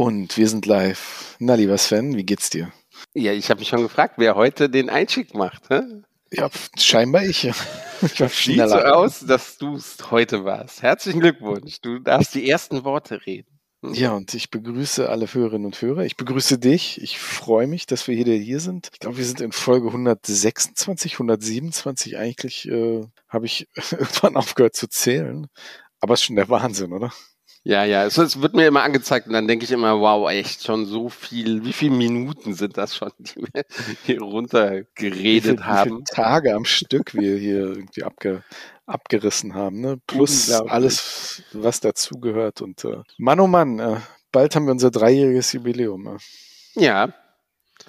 [0.00, 1.36] Und wir sind live.
[1.40, 2.72] Na, lieber Sven, wie geht's dir?
[3.12, 5.68] Ja, ich habe mich schon gefragt, wer heute den Einstieg macht.
[5.68, 5.82] Hä?
[6.32, 7.44] Ja, scheinbar ich.
[8.00, 10.80] ich Sieht so aus, dass du es heute warst.
[10.80, 11.82] Herzlichen Glückwunsch.
[11.82, 13.60] Du darfst die ersten Worte reden.
[13.84, 13.92] Hm.
[13.92, 16.06] Ja, und ich begrüße alle Hörerinnen und Hörer.
[16.06, 16.98] Ich begrüße dich.
[17.02, 18.88] Ich freue mich, dass wir hier, hier sind.
[18.94, 22.16] Ich glaube, wir sind in Folge 126, 127.
[22.16, 25.48] Eigentlich äh, habe ich irgendwann aufgehört zu zählen.
[26.00, 27.12] Aber es ist schon der Wahnsinn, oder?
[27.62, 30.64] Ja, ja, es, es, wird mir immer angezeigt und dann denke ich immer, wow, echt
[30.64, 33.64] schon so viel, wie viele Minuten sind das schon, die wir
[34.04, 35.90] hier runtergeredet wie viel, haben?
[35.90, 38.42] Wie viele Tage am Stück wir hier irgendwie abge,
[38.86, 39.98] abgerissen haben, ne?
[40.06, 43.96] Plus alles, was dazugehört und äh, Mann oh Mann, äh,
[44.32, 46.06] bald haben wir unser dreijähriges Jubiläum.
[46.06, 46.82] Äh.
[46.82, 47.12] Ja.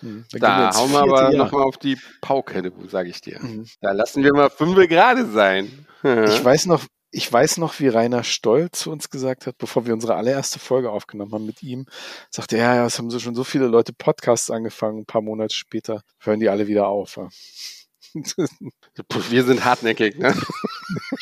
[0.01, 3.39] Hm, da hauen wir aber nochmal auf die Pauke, sage ich dir.
[3.41, 3.67] Mhm.
[3.79, 5.85] Da lassen wir mal fünf gerade sein.
[6.03, 6.05] ich
[6.43, 10.15] weiß noch, ich weiß noch, wie Rainer Stoll zu uns gesagt hat, bevor wir unsere
[10.15, 11.85] allererste Folge aufgenommen haben mit ihm,
[12.29, 15.53] sagte er, ja, es haben so schon so viele Leute Podcasts angefangen, ein paar Monate
[15.53, 17.17] später hören die alle wieder auf.
[17.17, 17.29] Ja.
[19.29, 20.35] Wir sind hartnäckig, ne?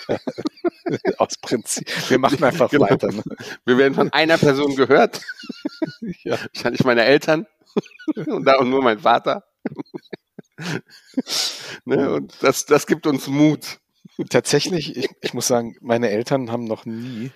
[1.18, 1.88] Aus Prinzip.
[2.10, 2.90] Wir machen einfach genau.
[2.90, 3.12] weiter.
[3.12, 3.24] Ne?
[3.66, 5.22] Wir werden von einer Person gehört.
[6.24, 6.38] ja.
[6.54, 7.46] Wahrscheinlich meine Eltern
[8.16, 9.44] und da und nur mein Vater.
[11.86, 12.12] ne?
[12.12, 13.80] Und das, das gibt uns Mut.
[14.30, 17.32] Tatsächlich, ich, ich muss sagen, meine Eltern haben noch nie,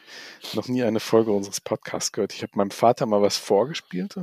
[0.54, 2.34] noch nie eine Folge unseres Podcasts gehört.
[2.34, 4.16] Ich habe meinem Vater mal was vorgespielt.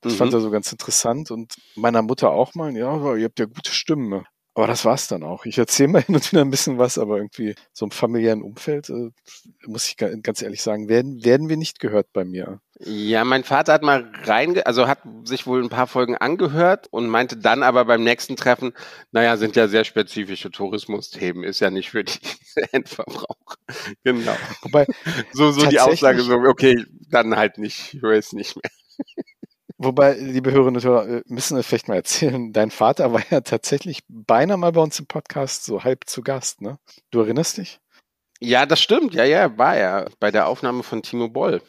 [0.00, 0.16] Das mhm.
[0.16, 2.74] fand er so ganz interessant und meiner Mutter auch mal.
[2.76, 4.24] Ja, ihr habt ja gute Stimmen.
[4.54, 5.44] Aber das war's dann auch.
[5.44, 8.90] Ich erzähle mal hin und wieder ein bisschen was, aber irgendwie so im familiären Umfeld,
[8.90, 9.10] äh,
[9.66, 12.60] muss ich ganz ehrlich sagen, werden, werden wir nicht gehört bei mir.
[12.82, 17.08] Ja, mein Vater hat mal rein, also hat sich wohl ein paar Folgen angehört und
[17.08, 18.72] meinte dann aber beim nächsten Treffen,
[19.12, 22.18] naja, sind ja sehr spezifische Tourismusthemen, ist ja nicht für die
[22.72, 23.56] Endverbraucher.
[24.02, 24.36] genau.
[24.62, 24.86] Wobei,
[25.32, 28.70] so, so die Aussage so, okay, dann halt nicht, ich höre es nicht mehr.
[29.82, 34.02] Wobei, liebe Hörerinnen und Hörer, müssen wir vielleicht mal erzählen, dein Vater war ja tatsächlich
[34.08, 36.78] beinahe mal bei uns im Podcast so halb zu Gast, ne?
[37.10, 37.80] Du erinnerst dich?
[38.40, 39.14] Ja, das stimmt.
[39.14, 41.62] Ja, ja, war er bei der Aufnahme von Timo Boll.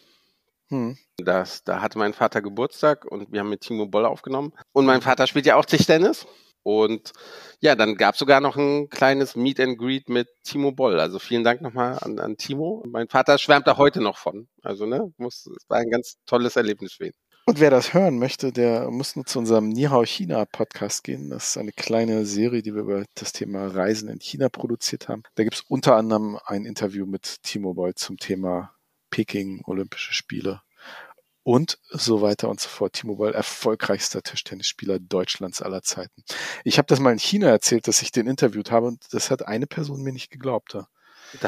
[0.68, 0.98] Hm.
[1.20, 4.52] Das, da hatte mein Vater Geburtstag und wir haben mit Timo Boll aufgenommen.
[4.74, 6.28] Und mein Vater spielt ja auch Tischtennis.
[6.64, 7.14] Und
[7.62, 11.00] ja, dann gab es sogar noch ein kleines Meet and Greet mit Timo Boll.
[11.00, 12.84] Also vielen Dank nochmal an, an Timo.
[12.90, 14.50] Mein Vater schwärmt da heute noch von.
[14.64, 17.14] Also, ne, muss, es war ein ganz tolles Erlebnis für ihn.
[17.46, 21.32] Und wer das hören möchte, der muss nur zu unserem Nihao China Podcast gehen.
[21.32, 25.24] Das ist eine kleine Serie, die wir über das Thema Reisen in China produziert haben.
[25.36, 28.76] Da gibt es unter anderem ein Interview mit Timo Boll zum Thema
[29.10, 30.62] Peking, Olympische Spiele
[31.44, 32.94] und so weiter und so fort.
[32.94, 36.24] Timo Boll, erfolgreichster Tischtennisspieler Deutschlands aller Zeiten.
[36.64, 39.48] Ich habe das mal in China erzählt, dass ich den interviewt habe und das hat
[39.48, 40.78] eine Person mir nicht geglaubt.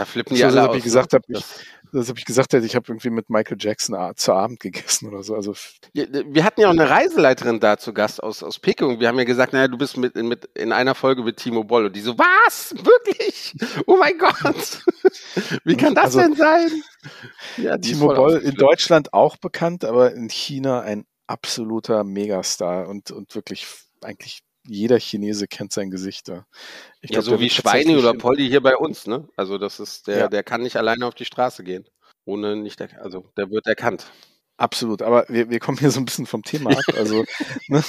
[0.06, 0.78] Flippen die so, alle aus.
[0.78, 1.44] Ich gesagt habe, ich,
[1.92, 5.36] das habe ich gesagt, ich habe irgendwie mit Michael Jackson zu Abend gegessen oder so.
[5.36, 5.54] Also
[5.94, 9.00] wir hatten ja auch eine Reiseleiterin da zu Gast aus, aus Peking.
[9.00, 11.86] Wir haben ja gesagt, naja, du bist mit, mit in einer Folge mit Timo Boll.
[11.86, 12.74] Und die so, was?
[12.76, 13.56] Wirklich?
[13.86, 14.84] Oh mein Gott.
[15.64, 16.72] Wie kann das also, denn sein?
[17.58, 23.36] Ja, Timo Boll in Deutschland auch bekannt, aber in China ein absoluter Megastar und, und
[23.36, 23.68] wirklich
[24.02, 26.46] eigentlich jeder Chinese kennt sein Gesicht da.
[27.02, 29.28] Ich ja, glaub, so wie Schweine oder Polly hier bei uns, ne?
[29.36, 30.28] Also das ist, der, ja.
[30.28, 31.86] der kann nicht alleine auf die Straße gehen.
[32.26, 34.06] Ohne nicht, also der wird erkannt.
[34.56, 36.84] Absolut, aber wir, wir kommen hier so ein bisschen vom Thema ab.
[36.96, 37.26] Also,
[37.68, 37.84] ne?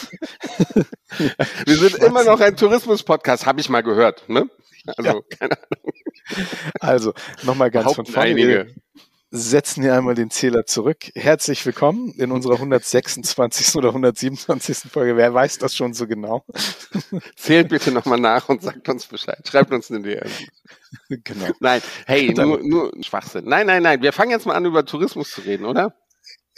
[1.66, 4.28] wir sind immer noch ein Tourismus-Podcast, habe ich mal gehört.
[4.28, 4.48] Ne?
[4.96, 5.36] Also, ja.
[5.38, 5.92] keine Ahnung.
[6.80, 8.30] Also, nochmal ganz von vorne.
[8.30, 8.74] Einige
[9.36, 11.10] setzen hier einmal den Zähler zurück.
[11.16, 13.74] Herzlich willkommen in unserer 126.
[13.74, 14.90] oder 127.
[14.92, 15.16] Folge.
[15.16, 16.44] Wer weiß das schon so genau?
[17.34, 19.44] Zählt bitte nochmal nach und sagt uns Bescheid.
[19.44, 20.30] Schreibt uns eine DM.
[21.08, 21.46] Genau.
[21.58, 23.46] Nein, hey, nur, nur Schwachsinn.
[23.46, 24.00] Nein, nein, nein.
[24.00, 25.92] Wir fangen jetzt mal an, über Tourismus zu reden, oder?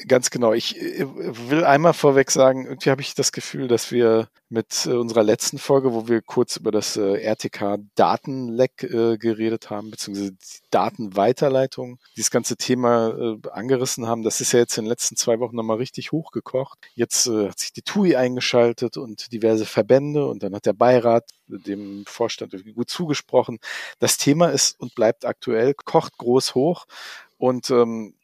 [0.08, 0.52] Ganz genau.
[0.52, 1.06] Ich äh,
[1.48, 5.56] will einmal vorweg sagen, irgendwie habe ich das Gefühl, dass wir mit äh, unserer letzten
[5.56, 10.36] Folge, wo wir kurz über das äh, RTK-Datenleck geredet haben, beziehungsweise
[10.70, 15.56] Datenweiterleitung, dieses ganze Thema angerissen haben, das ist ja jetzt in den letzten zwei Wochen
[15.56, 16.78] nochmal richtig hochgekocht.
[16.94, 22.04] Jetzt hat sich die TUI eingeschaltet und diverse Verbände und dann hat der Beirat dem
[22.06, 23.58] Vorstand gut zugesprochen.
[23.98, 26.86] Das Thema ist und bleibt aktuell, kocht groß hoch.
[27.38, 28.14] Und ähm,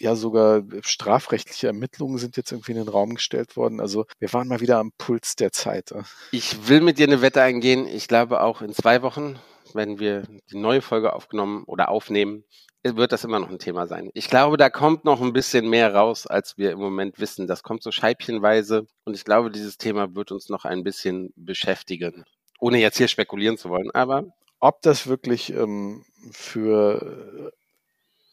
[0.00, 3.80] ja sogar strafrechtliche Ermittlungen sind jetzt irgendwie in den Raum gestellt worden.
[3.80, 5.94] Also wir waren mal wieder am Puls der Zeit.
[6.32, 7.86] Ich will mit dir eine Wette eingehen.
[7.86, 9.38] Ich glaube auch in zwei Wochen,
[9.74, 12.44] wenn wir die neue Folge aufgenommen oder aufnehmen,
[12.82, 14.10] wird das immer noch ein Thema sein.
[14.14, 17.46] Ich glaube, da kommt noch ein bisschen mehr raus, als wir im Moment wissen.
[17.46, 22.24] Das kommt so scheibchenweise und ich glaube, dieses Thema wird uns noch ein bisschen beschäftigen.
[22.58, 24.24] Ohne jetzt hier spekulieren zu wollen, aber
[24.60, 27.52] ob das wirklich ähm, für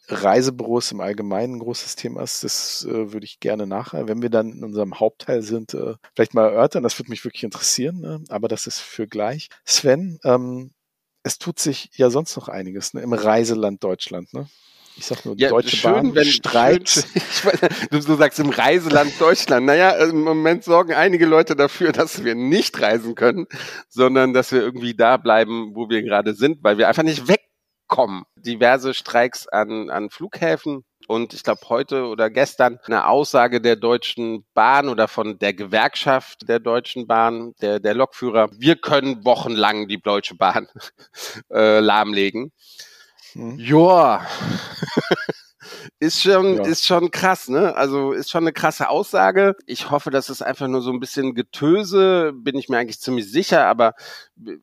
[0.07, 4.29] Reisebüros im Allgemeinen ein großes Thema ist, das äh, würde ich gerne nachher, wenn wir
[4.29, 6.83] dann in unserem Hauptteil sind, äh, vielleicht mal erörtern.
[6.83, 8.23] Das würde mich wirklich interessieren, ne?
[8.29, 9.49] aber das ist für gleich.
[9.65, 10.71] Sven, ähm,
[11.23, 13.01] es tut sich ja sonst noch einiges ne?
[13.01, 14.33] im Reiseland Deutschland.
[14.33, 14.47] Ne?
[14.97, 16.89] Ich sag nur, ja, Deutsche schön, Bahn, wenn, Streit.
[16.89, 17.51] Schön,
[17.91, 19.65] du, du sagst im Reiseland Deutschland.
[19.67, 23.45] Naja, im Moment sorgen einige Leute dafür, dass wir nicht reisen können,
[23.89, 27.27] sondern dass wir irgendwie da bleiben, wo wir gerade sind, weil wir einfach nicht
[27.87, 28.23] wegkommen.
[28.35, 34.45] Diverse Streiks an, an Flughäfen, und ich glaube heute oder gestern eine Aussage der Deutschen
[34.53, 40.01] Bahn oder von der Gewerkschaft der Deutschen Bahn, der, der Lokführer, wir können wochenlang die
[40.01, 40.67] Deutsche Bahn
[41.49, 42.51] äh, lahmlegen.
[43.33, 43.57] Hm.
[43.57, 44.25] Joa.
[45.99, 46.63] ist schon, ja.
[46.65, 47.73] ist schon krass, ne?
[47.75, 49.55] Also ist schon eine krasse Aussage.
[49.65, 53.31] Ich hoffe, das ist einfach nur so ein bisschen Getöse, bin ich mir eigentlich ziemlich
[53.31, 53.93] sicher, aber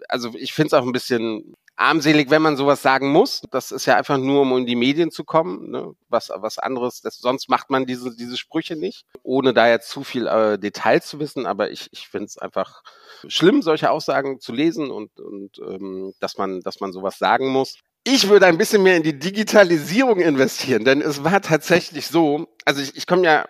[0.08, 3.42] also ich finde es auch ein bisschen armselig, wenn man sowas sagen muss.
[3.50, 5.70] Das ist ja einfach nur, um in die Medien zu kommen.
[5.70, 5.94] Ne?
[6.08, 10.04] Was, was anderes, das, sonst macht man diese, diese Sprüche nicht, ohne da jetzt zu
[10.04, 11.46] viel äh, Details zu wissen.
[11.46, 12.82] Aber ich, ich finde es einfach
[13.26, 17.78] schlimm, solche Aussagen zu lesen und, und ähm, dass man, dass man sowas sagen muss.
[18.04, 22.82] Ich würde ein bisschen mehr in die Digitalisierung investieren, denn es war tatsächlich so, also
[22.82, 23.46] ich, ich komme ja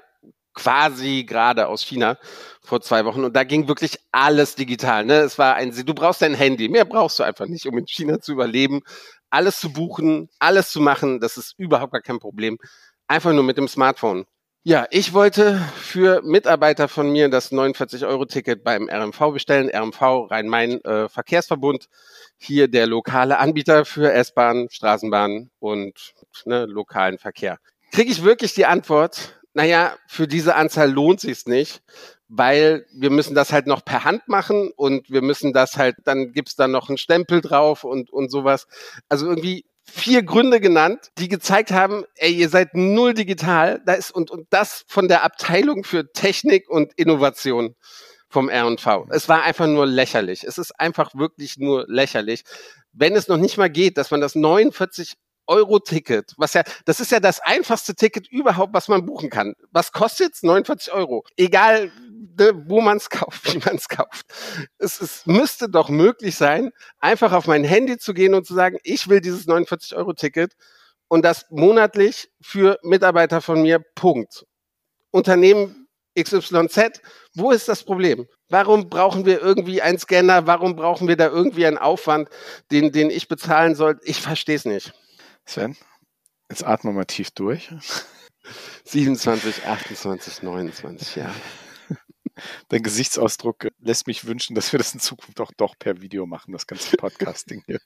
[0.55, 2.17] quasi gerade aus China
[2.63, 5.05] vor zwei Wochen und da ging wirklich alles digital.
[5.05, 5.15] Ne?
[5.17, 8.21] Es war ein, du brauchst dein Handy, mehr brauchst du einfach nicht, um in China
[8.21, 8.81] zu überleben.
[9.31, 12.59] Alles zu buchen, alles zu machen, das ist überhaupt gar kein Problem.
[13.09, 14.25] Einfach nur mit dem Smartphone.
[14.67, 19.69] Ja, ich wollte für Mitarbeiter von mir das 49-Euro-Ticket beim RMV bestellen.
[19.69, 21.91] RMV Rhein-Main äh, Verkehrsverbund,
[22.39, 26.15] hier der lokale Anbieter für S-Bahn, Straßenbahn und
[26.47, 27.59] ne, lokalen Verkehr.
[27.93, 31.83] Kriege ich wirklich die Antwort, naja, für diese Anzahl lohnt sich's nicht,
[32.29, 36.33] weil wir müssen das halt noch per Hand machen und wir müssen das halt, dann
[36.33, 38.67] gibt's da noch einen Stempel drauf und, und sowas.
[39.09, 44.11] Also irgendwie vier Gründe genannt, die gezeigt haben, ey, ihr seid null digital, da ist
[44.11, 47.77] und, und das von der Abteilung für Technik und Innovation
[48.29, 49.07] vom R&V.
[49.11, 50.43] Es war einfach nur lächerlich.
[50.43, 52.43] Es ist einfach wirklich nur lächerlich.
[52.93, 55.15] Wenn es noch nicht mal geht, dass man das 49
[55.47, 59.55] Euro-Ticket, was ja, das ist ja das einfachste Ticket überhaupt, was man buchen kann.
[59.71, 60.43] Was kostet's?
[60.43, 61.25] 49 Euro.
[61.37, 61.91] Egal,
[62.39, 64.27] ne, wo man es kauft, wie man es kauft.
[64.79, 68.79] Es, es müsste doch möglich sein, einfach auf mein Handy zu gehen und zu sagen,
[68.83, 70.55] ich will dieses 49 Euro-Ticket
[71.09, 73.81] und das monatlich für Mitarbeiter von mir.
[73.95, 74.47] Punkt.
[75.11, 75.85] Unternehmen
[76.19, 77.03] XYZ,
[77.35, 78.27] wo ist das Problem?
[78.49, 80.47] Warum brauchen wir irgendwie einen Scanner?
[80.47, 82.29] Warum brauchen wir da irgendwie einen Aufwand,
[82.71, 83.99] den, den ich bezahlen soll?
[84.05, 84.93] Ich verstehe es nicht.
[85.47, 85.77] Sven,
[86.51, 87.71] jetzt atmen wir mal tief durch.
[88.85, 91.35] 27, 28, 29 Jahre.
[92.69, 96.53] Dein Gesichtsausdruck lässt mich wünschen, dass wir das in Zukunft auch doch per Video machen,
[96.53, 97.81] das ganze Podcasting hier.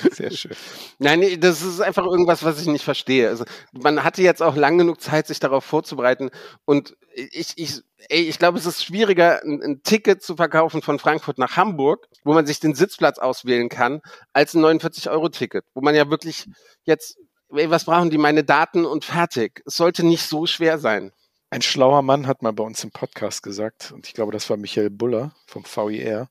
[0.10, 0.56] Sehr schön.
[0.98, 3.28] Nein, das ist einfach irgendwas, was ich nicht verstehe.
[3.28, 6.30] Also, man hatte jetzt auch lang genug Zeit, sich darauf vorzubereiten.
[6.64, 10.98] Und ich, ich, ey, ich glaube, es ist schwieriger, ein, ein, Ticket zu verkaufen von
[10.98, 14.00] Frankfurt nach Hamburg, wo man sich den Sitzplatz auswählen kann,
[14.32, 16.48] als ein 49-Euro-Ticket, wo man ja wirklich
[16.84, 17.18] jetzt,
[17.50, 19.62] ey, was brauchen die, meine Daten und fertig.
[19.66, 21.12] Es sollte nicht so schwer sein.
[21.50, 24.56] Ein schlauer Mann hat mal bei uns im Podcast gesagt, und ich glaube, das war
[24.56, 26.28] Michael Buller vom VIR,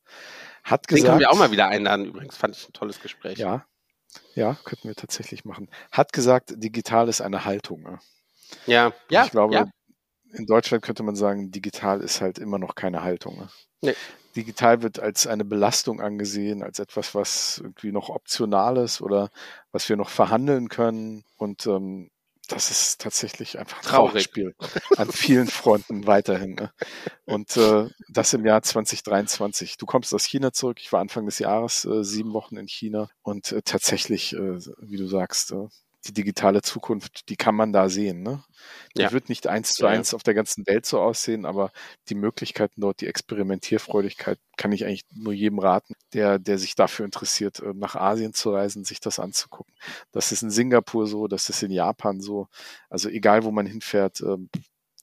[0.63, 1.03] hat gesagt.
[1.03, 2.37] Den können wir auch mal wieder einladen, übrigens.
[2.37, 3.37] Fand ich ein tolles Gespräch.
[3.37, 3.65] Ja.
[4.35, 5.69] Ja, könnten wir tatsächlich machen.
[5.91, 7.81] Hat gesagt, digital ist eine Haltung.
[7.83, 7.99] Ne?
[8.65, 9.25] Ja, ja.
[9.25, 9.65] Ich glaube, ja.
[10.33, 13.37] In Deutschland könnte man sagen, digital ist halt immer noch keine Haltung.
[13.37, 13.49] Ne?
[13.81, 13.95] Nee.
[14.35, 19.29] Digital wird als eine Belastung angesehen, als etwas, was irgendwie noch optional ist oder
[19.71, 21.23] was wir noch verhandeln können.
[21.37, 22.09] Und ähm,
[22.47, 24.55] das ist tatsächlich einfach ein traurig Spiel
[24.97, 26.55] an vielen Fronten weiterhin.
[26.55, 26.71] Ne?
[27.25, 29.77] Und äh, das im Jahr 2023.
[29.77, 30.79] Du kommst aus China zurück.
[30.81, 34.97] Ich war Anfang des Jahres äh, sieben Wochen in China und äh, tatsächlich, äh, wie
[34.97, 35.67] du sagst, äh,
[36.05, 38.23] die digitale Zukunft, die kann man da sehen.
[38.23, 38.43] Ne?
[38.97, 39.11] Die ja.
[39.11, 40.15] wird nicht eins zu eins ja.
[40.15, 41.71] auf der ganzen Welt so aussehen, aber
[42.09, 47.05] die Möglichkeiten dort, die Experimentierfreudigkeit, kann ich eigentlich nur jedem raten, der, der sich dafür
[47.05, 49.73] interessiert, äh, nach Asien zu reisen, sich das anzugucken.
[50.11, 52.47] Das ist in Singapur so, das ist in Japan so.
[52.89, 54.49] Also egal, wo man hinfährt, ähm,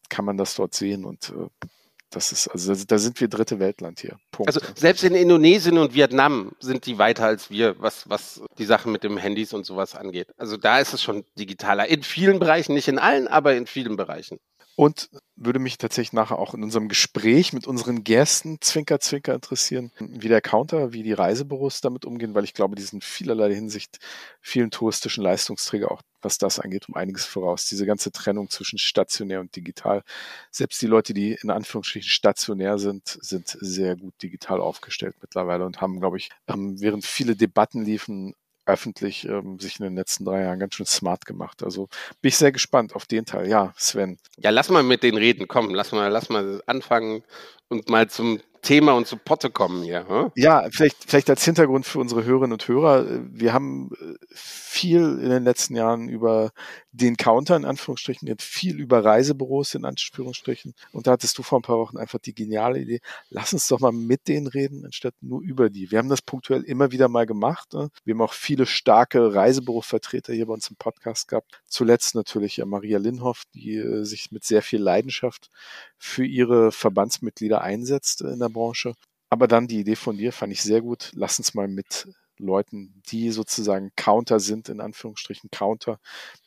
[0.09, 1.67] kann man das dort sehen und äh,
[2.11, 4.19] das ist, also da sind wir dritte Weltland hier.
[4.33, 4.49] Punkt.
[4.49, 8.91] Also selbst in Indonesien und Vietnam sind die weiter als wir, was, was die Sachen
[8.91, 10.29] mit dem Handys und sowas angeht.
[10.37, 11.87] Also da ist es schon digitaler.
[11.87, 14.41] In vielen Bereichen, nicht in allen, aber in vielen Bereichen.
[14.81, 19.93] Und würde mich tatsächlich nachher auch in unserem Gespräch mit unseren Gästen Zwinker Zwinker interessieren,
[19.99, 23.99] wie der Counter, wie die Reisebüros damit umgehen, weil ich glaube, die sind vielerlei Hinsicht
[24.41, 27.67] vielen touristischen Leistungsträger auch, was das angeht, um einiges voraus.
[27.67, 30.03] Diese ganze Trennung zwischen stationär und digital.
[30.51, 35.83] Selbst die Leute, die in Anführungsstrichen stationär sind, sind sehr gut digital aufgestellt mittlerweile und
[35.83, 38.35] haben, glaube ich, ähm, während viele Debatten liefen,
[38.71, 41.63] öffentlich ähm, sich in den letzten drei Jahren ganz schön smart gemacht.
[41.63, 41.89] Also
[42.21, 43.49] bin ich sehr gespannt auf den Teil.
[43.49, 44.19] Ja, Sven.
[44.39, 45.49] Ja, lass mal mit den reden.
[45.49, 47.23] Komm, lass mal, lass mal anfangen
[47.69, 50.07] und mal zum Thema und zu Potte kommen hier.
[50.09, 50.33] Hm?
[50.35, 53.07] Ja, vielleicht, vielleicht als Hintergrund für unsere Hörerinnen und Hörer.
[53.31, 56.53] Wir haben äh, viel in den letzten Jahren über
[56.93, 60.75] den Counter in Anführungsstrichen, viel über Reisebüros in Anführungsstrichen.
[60.93, 63.81] Und da hattest du vor ein paar Wochen einfach die geniale Idee, lass uns doch
[63.81, 65.91] mal mit denen reden, anstatt nur über die.
[65.91, 67.73] Wir haben das punktuell immer wieder mal gemacht.
[67.75, 67.91] Ne?
[68.05, 71.61] Wir haben auch viele starke Reisebürovertreter hier bei uns im Podcast gehabt.
[71.67, 75.51] Zuletzt natürlich ja Maria Linhoff, die äh, sich mit sehr viel Leidenschaft
[75.99, 78.95] für ihre Verbandsmitglieder einsetzt in der Branche.
[79.29, 81.13] Aber dann die Idee von dir fand ich sehr gut.
[81.15, 82.09] Lass uns mal mit
[82.47, 85.99] Leuten, die sozusagen Counter sind, in Anführungsstrichen Counter,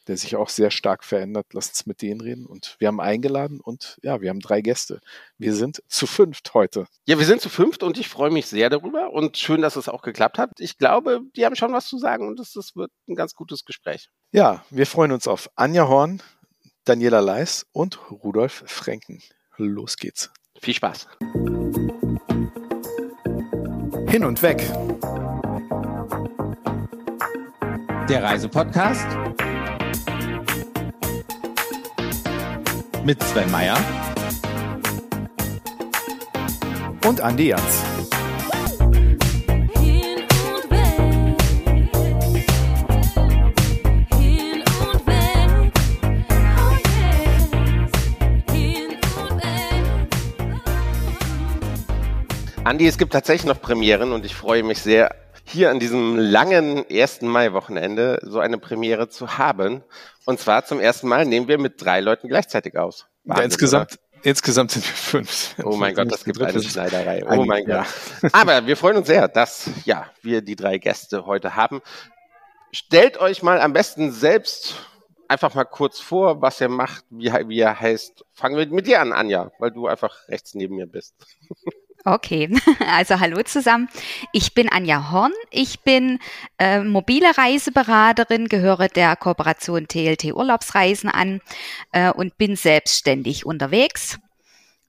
[0.08, 1.48] der sich auch sehr stark verändert.
[1.54, 2.46] Lass uns mit denen reden.
[2.46, 5.00] Und wir haben eingeladen und ja, wir haben drei Gäste.
[5.38, 6.86] Wir sind zu fünft heute.
[7.06, 9.90] Ja, wir sind zu fünft und ich freue mich sehr darüber und schön, dass es
[9.90, 10.52] auch geklappt hat.
[10.60, 14.10] Ich glaube, die haben schon was zu sagen und es wird ein ganz gutes Gespräch.
[14.32, 16.22] Ja, wir freuen uns auf Anja Horn,
[16.86, 19.22] Daniela Leis und Rudolf Frenken.
[19.58, 20.32] Los geht's.
[20.60, 21.08] Viel Spaß.
[24.10, 24.62] Hin und weg.
[28.10, 29.08] Der Reisepodcast
[33.06, 33.78] mit Sven Meyer
[37.06, 37.64] und Andi Jans.
[52.66, 56.86] Andi, es gibt tatsächlich noch Premieren und ich freue mich sehr, hier an diesem langen
[56.90, 57.22] 1.
[57.22, 59.84] Mai-Wochenende so eine Premiere zu haben.
[60.26, 63.08] Und zwar zum ersten Mal nehmen wir mit drei Leuten gleichzeitig aus.
[63.24, 65.56] Wahnsinn, ja, insgesamt, Insgesamt sind wir fünf.
[65.66, 67.26] Oh mein Gott, das gibt eine Schneiderei.
[67.30, 67.86] Oh mein Gott.
[68.32, 71.82] Aber wir freuen uns sehr, dass ja, wir die drei Gäste heute haben.
[72.72, 74.76] Stellt euch mal am besten selbst
[75.28, 78.24] einfach mal kurz vor, was ihr macht, wie, wie ihr heißt.
[78.32, 81.16] Fangen wir mit dir an, Anja, weil du einfach rechts neben mir bist.
[82.06, 82.50] Okay,
[82.92, 83.88] also hallo zusammen.
[84.34, 85.32] Ich bin Anja Horn.
[85.52, 86.20] Ich bin
[86.60, 91.40] äh, mobile Reiseberaterin, gehöre der Kooperation TLT Urlaubsreisen an
[91.94, 94.20] äh, und bin selbstständig unterwegs.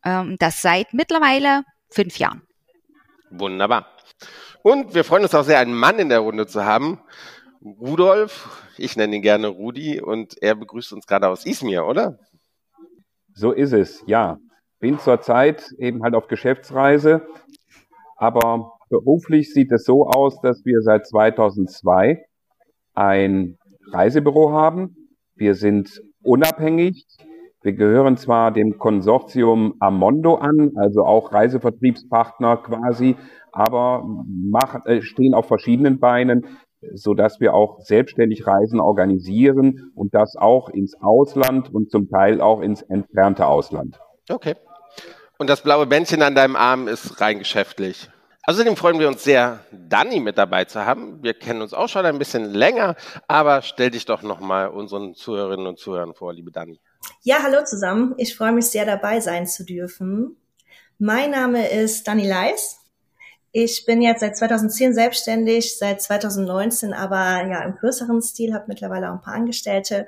[0.04, 2.42] Ähm, das seit mittlerweile fünf Jahren.
[3.30, 3.86] Wunderbar.
[4.64, 7.00] Und wir freuen uns auch sehr, einen Mann in der Runde zu haben.
[7.62, 12.18] Rudolf, ich nenne ihn gerne Rudi und er begrüßt uns gerade aus Izmir, oder?
[13.34, 14.38] So ist es, ja
[14.84, 17.22] bin zurzeit eben halt auf Geschäftsreise,
[18.18, 22.22] aber beruflich sieht es so aus, dass wir seit 2002
[22.92, 23.56] ein
[23.90, 24.94] Reisebüro haben.
[25.36, 27.06] Wir sind unabhängig.
[27.62, 33.16] Wir gehören zwar dem Konsortium Amondo an, also auch Reisevertriebspartner quasi,
[33.52, 36.58] aber machen, äh, stehen auf verschiedenen Beinen,
[36.92, 42.42] so dass wir auch selbstständig Reisen organisieren und das auch ins Ausland und zum Teil
[42.42, 43.98] auch ins entfernte Ausland.
[44.28, 44.54] Okay.
[45.36, 48.08] Und das blaue Bändchen an deinem Arm ist rein geschäftlich.
[48.46, 51.22] Außerdem freuen wir uns sehr, Dani mit dabei zu haben.
[51.22, 52.94] Wir kennen uns auch schon ein bisschen länger,
[53.26, 56.78] aber stell dich doch nochmal unseren Zuhörerinnen und Zuhörern vor, liebe Dani.
[57.22, 58.14] Ja, hallo zusammen.
[58.18, 60.36] Ich freue mich sehr, dabei sein zu dürfen.
[60.98, 62.78] Mein Name ist Dani Leis.
[63.50, 69.08] Ich bin jetzt seit 2010 selbstständig, seit 2019 aber ja im größeren Stil, habe mittlerweile
[69.08, 70.06] auch ein paar Angestellte.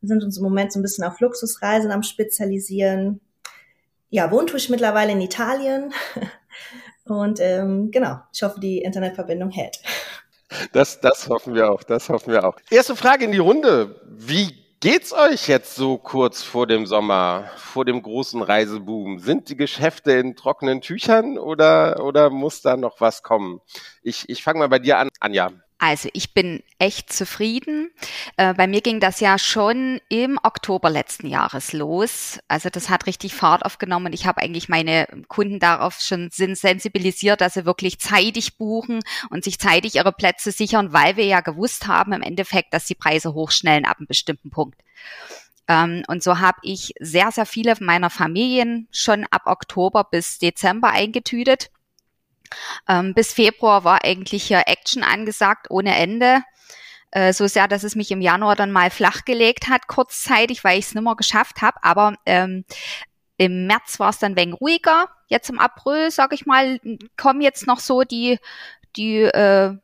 [0.00, 3.20] Wir sind uns im Moment so ein bisschen auf Luxusreisen am Spezialisieren
[4.10, 5.92] ja, wohnt ich mittlerweile in Italien.
[7.04, 9.78] Und ähm, genau, ich hoffe, die Internetverbindung hält.
[10.72, 12.56] Das, das hoffen wir auch, das hoffen wir auch.
[12.70, 14.00] Erste Frage in die Runde.
[14.06, 19.18] Wie geht's euch jetzt so kurz vor dem Sommer, vor dem großen Reiseboom?
[19.18, 23.60] Sind die Geschäfte in trockenen Tüchern oder, oder muss da noch was kommen?
[24.02, 25.50] Ich, ich fange mal bei dir an, Anja.
[25.80, 27.92] Also ich bin echt zufrieden.
[28.36, 32.40] Äh, bei mir ging das ja schon im Oktober letzten Jahres los.
[32.48, 34.12] Also das hat richtig Fahrt aufgenommen.
[34.12, 39.60] Ich habe eigentlich meine Kunden darauf schon sensibilisiert, dass sie wirklich zeitig buchen und sich
[39.60, 43.84] zeitig ihre Plätze sichern, weil wir ja gewusst haben im Endeffekt, dass die Preise hochschnellen
[43.84, 44.80] ab einem bestimmten Punkt.
[45.68, 50.88] Ähm, und so habe ich sehr, sehr viele meiner Familien schon ab Oktober bis Dezember
[50.88, 51.70] eingetütet
[52.88, 56.42] ähm, bis Februar war eigentlich hier Action angesagt ohne Ende.
[57.10, 60.86] Äh, so sehr, dass es mich im Januar dann mal flachgelegt hat, kurzzeitig, weil ich
[60.86, 61.78] es nicht mehr geschafft habe.
[61.82, 62.64] Aber ähm,
[63.38, 65.08] im März war es dann wenig ruhiger.
[65.28, 66.80] Jetzt im April, sage ich mal,
[67.16, 68.38] kommen jetzt noch so die,
[68.96, 69.74] die äh,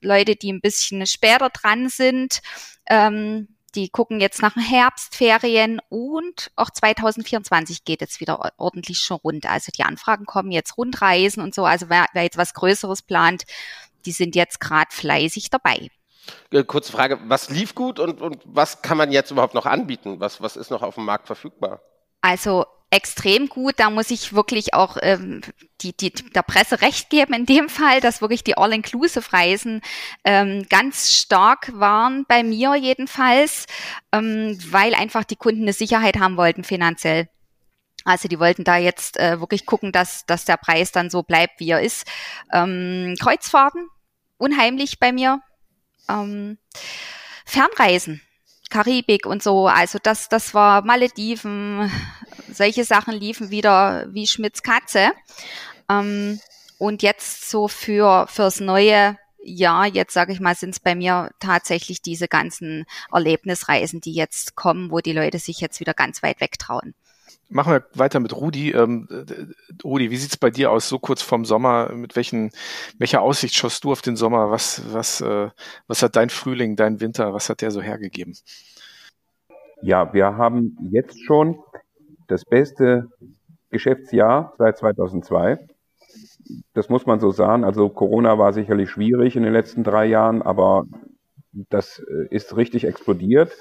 [0.00, 2.40] Leute, die ein bisschen später dran sind.
[2.86, 9.18] Ähm, die gucken jetzt nach den Herbstferien und auch 2024 geht jetzt wieder ordentlich schon
[9.18, 9.46] rund.
[9.46, 11.64] Also die Anfragen kommen jetzt Rundreisen und so.
[11.64, 13.44] Also wer, wer jetzt was Größeres plant,
[14.06, 15.88] die sind jetzt gerade fleißig dabei.
[16.50, 20.20] Äh, kurze Frage, was lief gut und, und was kann man jetzt überhaupt noch anbieten?
[20.20, 21.80] Was, was ist noch auf dem Markt verfügbar?
[22.20, 23.74] Also extrem gut.
[23.78, 25.42] Da muss ich wirklich auch ähm,
[25.80, 29.80] die, die, der Presse recht geben in dem Fall, dass wirklich die All-Inclusive-Reisen
[30.24, 33.66] ähm, ganz stark waren, bei mir jedenfalls,
[34.12, 37.28] ähm, weil einfach die Kunden eine Sicherheit haben wollten finanziell.
[38.04, 41.60] Also die wollten da jetzt äh, wirklich gucken, dass, dass der Preis dann so bleibt,
[41.60, 42.06] wie er ist.
[42.52, 43.88] Ähm, Kreuzfahrten,
[44.38, 45.40] unheimlich bei mir.
[46.08, 46.58] Ähm,
[47.44, 48.22] Fernreisen,
[48.70, 49.68] Karibik und so.
[49.68, 51.90] Also das, das war Malediven,
[52.52, 55.12] solche Sachen liefen wieder wie Schmitz Katze.
[55.88, 56.40] Ähm,
[56.78, 61.30] und jetzt so für fürs neue Jahr, jetzt sage ich mal, sind es bei mir
[61.40, 66.40] tatsächlich diese ganzen Erlebnisreisen, die jetzt kommen, wo die Leute sich jetzt wieder ganz weit
[66.40, 66.94] wegtrauen.
[67.48, 68.70] Machen wir weiter mit Rudi.
[68.70, 69.08] Ähm,
[69.82, 71.92] Rudi, wie sieht's bei dir aus, so kurz vorm Sommer?
[71.92, 72.52] Mit welchen,
[72.98, 74.50] welcher Aussicht schaust du auf den Sommer?
[74.50, 75.50] Was, was, äh,
[75.88, 78.36] was hat dein Frühling, dein Winter, was hat der so hergegeben?
[79.82, 81.58] Ja, wir haben jetzt schon
[82.30, 83.08] das beste
[83.70, 85.58] Geschäftsjahr seit 2002.
[86.74, 87.64] Das muss man so sagen.
[87.64, 90.84] Also Corona war sicherlich schwierig in den letzten drei Jahren, aber
[91.52, 93.56] das äh, ist richtig explodiert.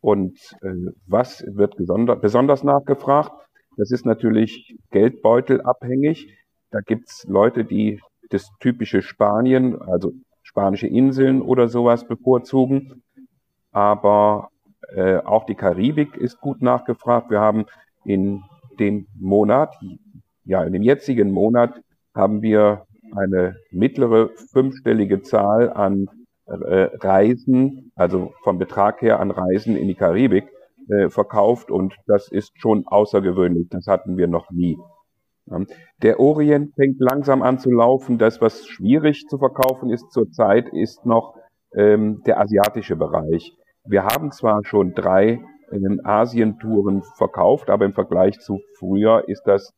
[0.00, 3.32] Und äh, was wird besonders nachgefragt?
[3.76, 6.36] Das ist natürlich geldbeutelabhängig.
[6.70, 13.02] Da gibt's Leute, die das typische Spanien, also spanische Inseln oder sowas bevorzugen.
[13.72, 14.48] Aber
[14.94, 17.30] äh, auch die Karibik ist gut nachgefragt.
[17.30, 17.66] Wir haben
[18.04, 18.42] in
[18.78, 19.74] dem Monat,
[20.44, 21.80] ja, in dem jetzigen Monat
[22.14, 26.08] haben wir eine mittlere fünfstellige Zahl an
[26.46, 30.48] äh, Reisen, also vom Betrag her an Reisen in die Karibik
[30.88, 33.68] äh, verkauft und das ist schon außergewöhnlich.
[33.70, 34.76] Das hatten wir noch nie.
[36.02, 38.18] Der Orient fängt langsam an zu laufen.
[38.18, 41.34] Das, was schwierig zu verkaufen ist zurzeit, ist noch
[41.74, 43.56] ähm, der asiatische Bereich.
[43.84, 49.72] Wir haben zwar schon drei in Asien-Touren verkauft, aber im Vergleich zu früher ist das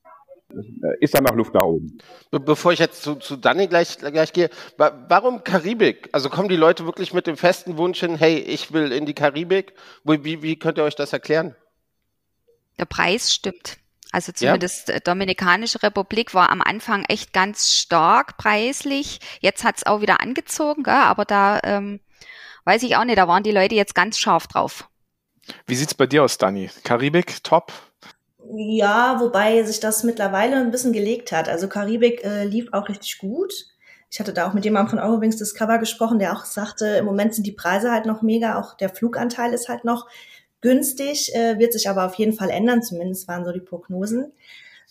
[0.53, 1.99] äh, ist da noch Luft nach oben.
[2.31, 6.09] Bevor ich jetzt zu, zu Danny gleich, gleich gehe, warum Karibik?
[6.12, 9.15] Also kommen die Leute wirklich mit dem festen Wunsch hin, hey, ich will in die
[9.15, 9.75] Karibik?
[10.05, 11.55] Wie, wie könnt ihr euch das erklären?
[12.79, 13.79] Der Preis stimmt.
[14.12, 15.01] Also zumindest ja.
[15.01, 19.21] Dominikanische Republik war am Anfang echt ganz stark preislich.
[19.41, 20.93] Jetzt hat es auch wieder angezogen, gell?
[20.93, 22.01] aber da ähm,
[22.64, 24.88] weiß ich auch nicht, da waren die Leute jetzt ganz scharf drauf.
[25.66, 26.70] Wie sieht's bei dir aus, Dani?
[26.85, 27.72] Karibik, top?
[28.55, 31.48] Ja, wobei sich das mittlerweile ein bisschen gelegt hat.
[31.48, 33.53] Also Karibik äh, lief auch richtig gut.
[34.11, 37.35] Ich hatte da auch mit jemandem von Eurowings Discover gesprochen, der auch sagte, im Moment
[37.35, 40.07] sind die Preise halt noch mega, auch der Fluganteil ist halt noch
[40.61, 44.33] günstig, äh, wird sich aber auf jeden Fall ändern, zumindest waren so die Prognosen.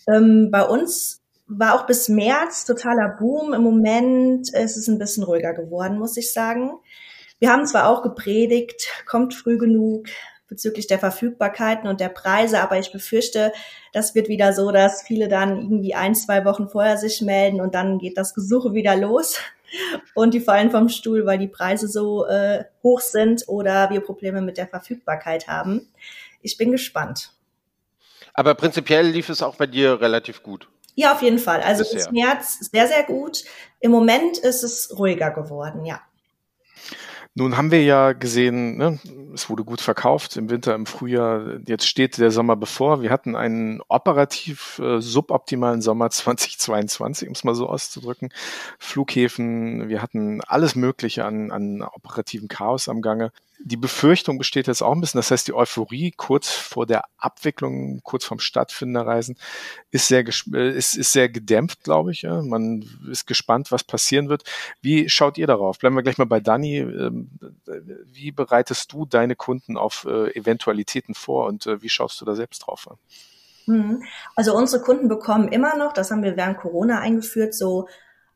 [0.07, 3.53] Ähm, bei uns war auch bis März totaler Boom.
[3.53, 6.79] Im Moment ist es ein bisschen ruhiger geworden, muss ich sagen.
[7.41, 10.05] Wir haben zwar auch gepredigt, kommt früh genug
[10.47, 13.51] bezüglich der Verfügbarkeiten und der Preise, aber ich befürchte,
[13.93, 17.73] das wird wieder so, dass viele dann irgendwie ein, zwei Wochen vorher sich melden und
[17.73, 19.39] dann geht das Gesuche wieder los
[20.13, 24.41] und die fallen vom Stuhl, weil die Preise so äh, hoch sind oder wir Probleme
[24.43, 25.87] mit der Verfügbarkeit haben.
[26.43, 27.33] Ich bin gespannt.
[28.35, 30.69] Aber prinzipiell lief es auch bei dir relativ gut.
[30.93, 31.61] Ja, auf jeden Fall.
[31.61, 33.45] Also bis März sehr, sehr gut.
[33.79, 36.01] Im Moment ist es ruhiger geworden, ja.
[37.33, 38.99] Nun haben wir ja gesehen, ne,
[39.33, 41.59] es wurde gut verkauft im Winter, im Frühjahr.
[41.65, 43.01] Jetzt steht der Sommer bevor.
[43.01, 48.33] Wir hatten einen operativ äh, suboptimalen Sommer 2022, um es mal so auszudrücken.
[48.79, 53.31] Flughäfen, wir hatten alles Mögliche an, an operativen Chaos am Gange
[53.63, 58.01] die Befürchtung besteht jetzt auch ein bisschen, das heißt, die Euphorie kurz vor der Abwicklung,
[58.03, 59.37] kurz vorm Stattfinden der Reisen,
[59.91, 62.23] ist sehr, äh, ist, ist sehr gedämpft, glaube ich.
[62.23, 64.43] Man ist gespannt, was passieren wird.
[64.81, 65.79] Wie schaut ihr darauf?
[65.79, 66.79] Bleiben wir gleich mal bei Dani.
[66.79, 67.29] Ähm,
[68.05, 72.35] wie bereitest du deine Kunden auf äh, Eventualitäten vor und äh, wie schaust du da
[72.35, 72.87] selbst drauf?
[73.65, 74.03] Mhm.
[74.35, 77.87] Also unsere Kunden bekommen immer noch, das haben wir während Corona eingeführt, so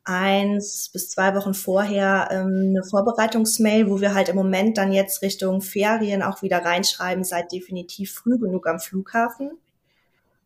[0.06, 5.20] eins bis zwei Wochen vorher ähm, eine Vorbereitungsmail, wo wir halt im Moment dann jetzt
[5.20, 9.58] Richtung Ferien auch wieder reinschreiben, seid definitiv früh genug am Flughafen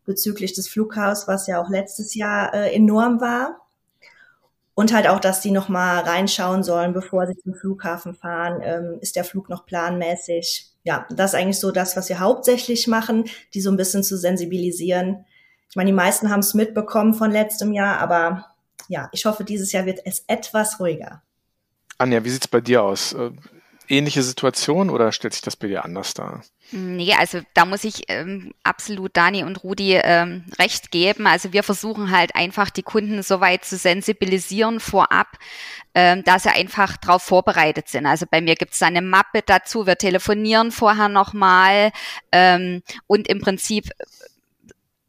[0.05, 3.57] bezüglich des Flughaus, was ja auch letztes Jahr äh, enorm war.
[4.73, 8.61] Und halt auch, dass die nochmal reinschauen sollen, bevor sie zum Flughafen fahren.
[8.63, 10.71] Ähm, ist der Flug noch planmäßig?
[10.83, 14.17] Ja, das ist eigentlich so das, was wir hauptsächlich machen, die so ein bisschen zu
[14.17, 15.25] sensibilisieren.
[15.69, 18.50] Ich meine, die meisten haben es mitbekommen von letztem Jahr, aber
[18.91, 21.21] ja, ich hoffe, dieses Jahr wird es etwas ruhiger.
[21.97, 23.13] Anja, wie sieht's bei dir aus?
[23.13, 23.31] Äh,
[23.87, 26.41] ähnliche Situation oder stellt sich das bei dir anders dar?
[26.73, 31.25] Nee, also da muss ich ähm, absolut Dani und Rudi ähm, recht geben.
[31.25, 35.37] Also wir versuchen halt einfach die Kunden so weit zu sensibilisieren vorab,
[35.93, 38.05] ähm, dass sie einfach darauf vorbereitet sind.
[38.05, 41.91] Also bei mir gibt es eine Mappe dazu, wir telefonieren vorher nochmal
[42.31, 43.89] ähm, und im Prinzip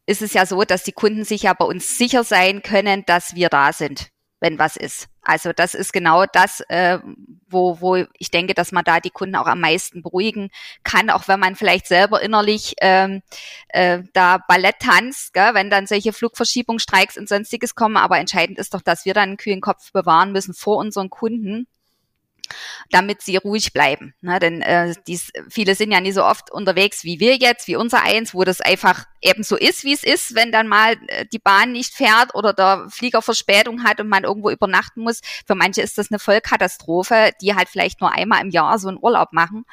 [0.05, 3.35] ist es ja so, dass die Kunden sich ja bei uns sicher sein können, dass
[3.35, 4.13] wir da sind
[4.43, 5.07] wenn was ist.
[5.21, 6.99] Also das ist genau das, äh,
[7.47, 10.49] wo, wo ich denke, dass man da die Kunden auch am meisten beruhigen
[10.83, 13.21] kann, auch wenn man vielleicht selber innerlich ähm,
[13.69, 17.95] äh, da Ballett tanzt, gell, wenn dann solche Flugverschiebungsstreiks und sonstiges kommen.
[17.95, 21.65] Aber entscheidend ist doch, dass wir dann einen kühlen Kopf bewahren müssen vor unseren Kunden
[22.91, 24.13] damit sie ruhig bleiben.
[24.21, 24.39] Ne?
[24.39, 28.01] Denn äh, dies, viele sind ja nie so oft unterwegs wie wir jetzt, wie unser
[28.03, 31.39] eins, wo das einfach eben so ist, wie es ist, wenn dann mal äh, die
[31.39, 35.21] Bahn nicht fährt oder der Flieger Verspätung hat und man irgendwo übernachten muss.
[35.45, 38.99] Für manche ist das eine Vollkatastrophe, die halt vielleicht nur einmal im Jahr so einen
[39.01, 39.65] Urlaub machen.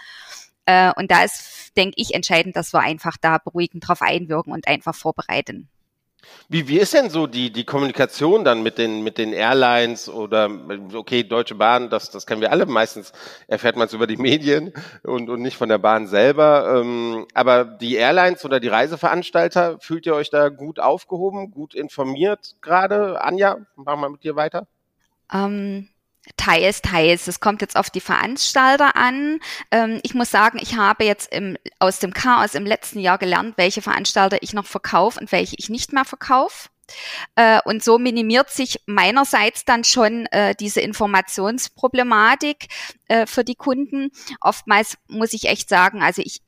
[0.67, 4.69] Äh, und da ist, denke ich, entscheidend, dass wir einfach da beruhigend drauf einwirken und
[4.69, 5.69] einfach vorbereiten.
[6.49, 10.51] Wie, wie ist denn so die, die Kommunikation dann mit den, mit den Airlines oder,
[10.95, 12.67] okay, Deutsche Bahn, das, das kennen wir alle.
[12.67, 13.13] Meistens
[13.47, 14.73] erfährt man es über die Medien
[15.05, 16.81] und, und nicht von der Bahn selber.
[16.81, 22.57] Ähm, aber die Airlines oder die Reiseveranstalter, fühlt ihr euch da gut aufgehoben, gut informiert
[22.61, 23.23] gerade?
[23.23, 24.67] Anja, machen wir mit dir weiter.
[25.33, 25.89] Ähm,
[26.37, 27.29] Teils, teils.
[27.29, 29.41] Es kommt jetzt auf die Veranstalter an.
[29.71, 33.55] Ähm, ich muss sagen, ich habe jetzt im, aus dem Chaos im letzten Jahr gelernt,
[33.57, 36.69] welche Veranstalter ich noch verkaufe und welche ich nicht mehr verkaufe.
[37.37, 42.69] Äh, und so minimiert sich meinerseits dann schon äh, diese Informationsproblematik
[43.09, 44.11] äh, für die Kunden.
[44.41, 46.43] Oftmals muss ich echt sagen, also ich,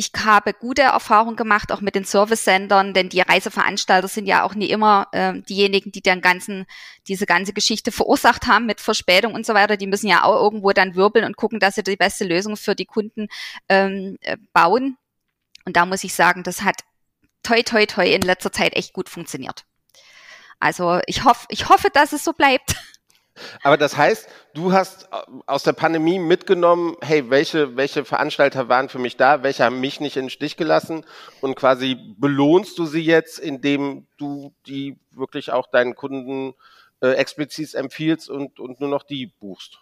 [0.00, 4.54] ich habe gute Erfahrungen gemacht, auch mit den Service-Sendern, denn die Reiseveranstalter sind ja auch
[4.54, 6.66] nie immer äh, diejenigen, die den ganzen,
[7.08, 9.76] diese ganze Geschichte verursacht haben mit Verspätung und so weiter.
[9.76, 12.76] Die müssen ja auch irgendwo dann wirbeln und gucken, dass sie die beste Lösung für
[12.76, 13.26] die Kunden
[13.68, 14.96] ähm, äh, bauen.
[15.64, 16.76] Und da muss ich sagen, das hat
[17.42, 19.64] toi toi toi in letzter Zeit echt gut funktioniert.
[20.60, 22.76] Also ich hoffe, ich hoffe, dass es so bleibt.
[23.62, 28.88] Aber das heißt, du hast äh, aus der Pandemie mitgenommen, hey, welche, welche Veranstalter waren
[28.88, 31.04] für mich da, welche haben mich nicht in den Stich gelassen
[31.40, 36.54] und quasi belohnst du sie jetzt, indem du die wirklich auch deinen Kunden
[37.00, 39.78] äh, explizit empfiehlst und, und nur noch die buchst?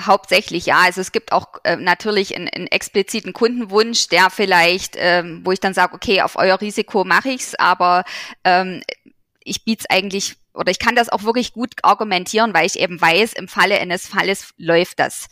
[0.00, 0.80] Hauptsächlich ja.
[0.84, 5.60] Also es gibt auch äh, natürlich einen, einen expliziten Kundenwunsch, der vielleicht, ähm, wo ich
[5.60, 8.04] dann sage, okay, auf euer Risiko mache ich's, aber
[8.44, 8.82] ähm,
[9.44, 13.00] ich biete es eigentlich oder ich kann das auch wirklich gut argumentieren, weil ich eben
[13.00, 15.28] weiß, im Falle eines Falles läuft das.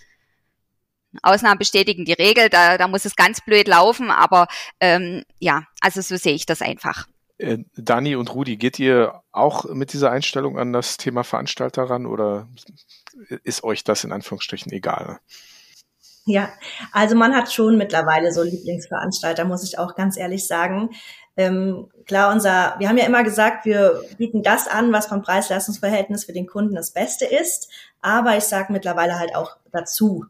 [1.23, 4.47] Ausnahmen bestätigen die Regel, da, da muss es ganz blöd laufen, aber
[4.79, 7.07] ähm, ja, also so sehe ich das einfach.
[7.39, 12.07] Äh, Dani und Rudi, geht ihr auch mit dieser Einstellung an das Thema Veranstalter ran
[12.07, 12.49] oder
[13.45, 15.19] ist euch das in Anführungsstrichen egal?
[16.27, 16.51] Ja,
[16.93, 20.91] also man hat schon mittlerweile so Lieblingsveranstalter, muss ich auch ganz ehrlich sagen.
[21.41, 26.25] Ähm, klar, unser, wir haben ja immer gesagt, wir bieten das an, was vom Preis-Leistungs-Verhältnis
[26.25, 27.71] für den Kunden das Beste ist.
[28.03, 30.27] Aber ich sage mittlerweile halt auch dazu,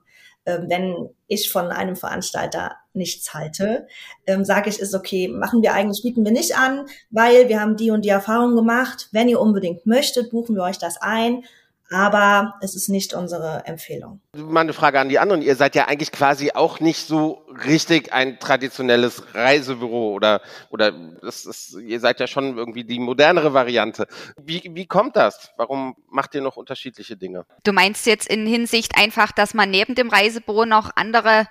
[0.46, 3.88] ähm, wenn ich von einem Veranstalter nichts halte,
[4.28, 7.76] ähm, sage ich, ist okay, machen wir eigentlich, bieten wir nicht an, weil wir haben
[7.76, 9.08] die und die Erfahrung gemacht.
[9.10, 11.42] Wenn ihr unbedingt möchtet, buchen wir euch das ein
[11.90, 14.20] aber es ist nicht unsere Empfehlung.
[14.36, 15.42] Mal eine Frage an die anderen.
[15.42, 21.46] Ihr seid ja eigentlich quasi auch nicht so richtig ein traditionelles Reisebüro oder, oder das
[21.46, 24.06] ist, ihr seid ja schon irgendwie die modernere Variante.
[24.40, 25.52] Wie, wie kommt das?
[25.56, 27.44] Warum macht ihr noch unterschiedliche Dinge?
[27.64, 31.46] Du meinst jetzt in Hinsicht einfach, dass man neben dem Reisebüro noch andere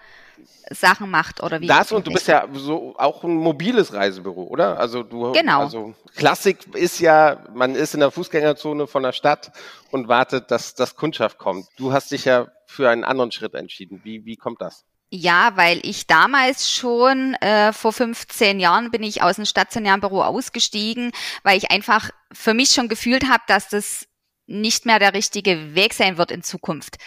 [0.69, 1.67] Sachen macht oder wie?
[1.67, 4.79] Das und du bist ja so auch ein mobiles Reisebüro, oder?
[4.79, 5.61] Also du genau.
[5.61, 9.51] also Klassik ist ja, man ist in der Fußgängerzone von der Stadt
[9.91, 11.67] und wartet, dass das Kundschaft kommt.
[11.77, 14.01] Du hast dich ja für einen anderen Schritt entschieden.
[14.03, 14.85] Wie wie kommt das?
[15.11, 20.21] Ja, weil ich damals schon äh, vor 15 Jahren bin ich aus dem stationären Büro
[20.21, 24.05] ausgestiegen, weil ich einfach für mich schon gefühlt habe, dass das
[24.45, 26.97] nicht mehr der richtige Weg sein wird in Zukunft.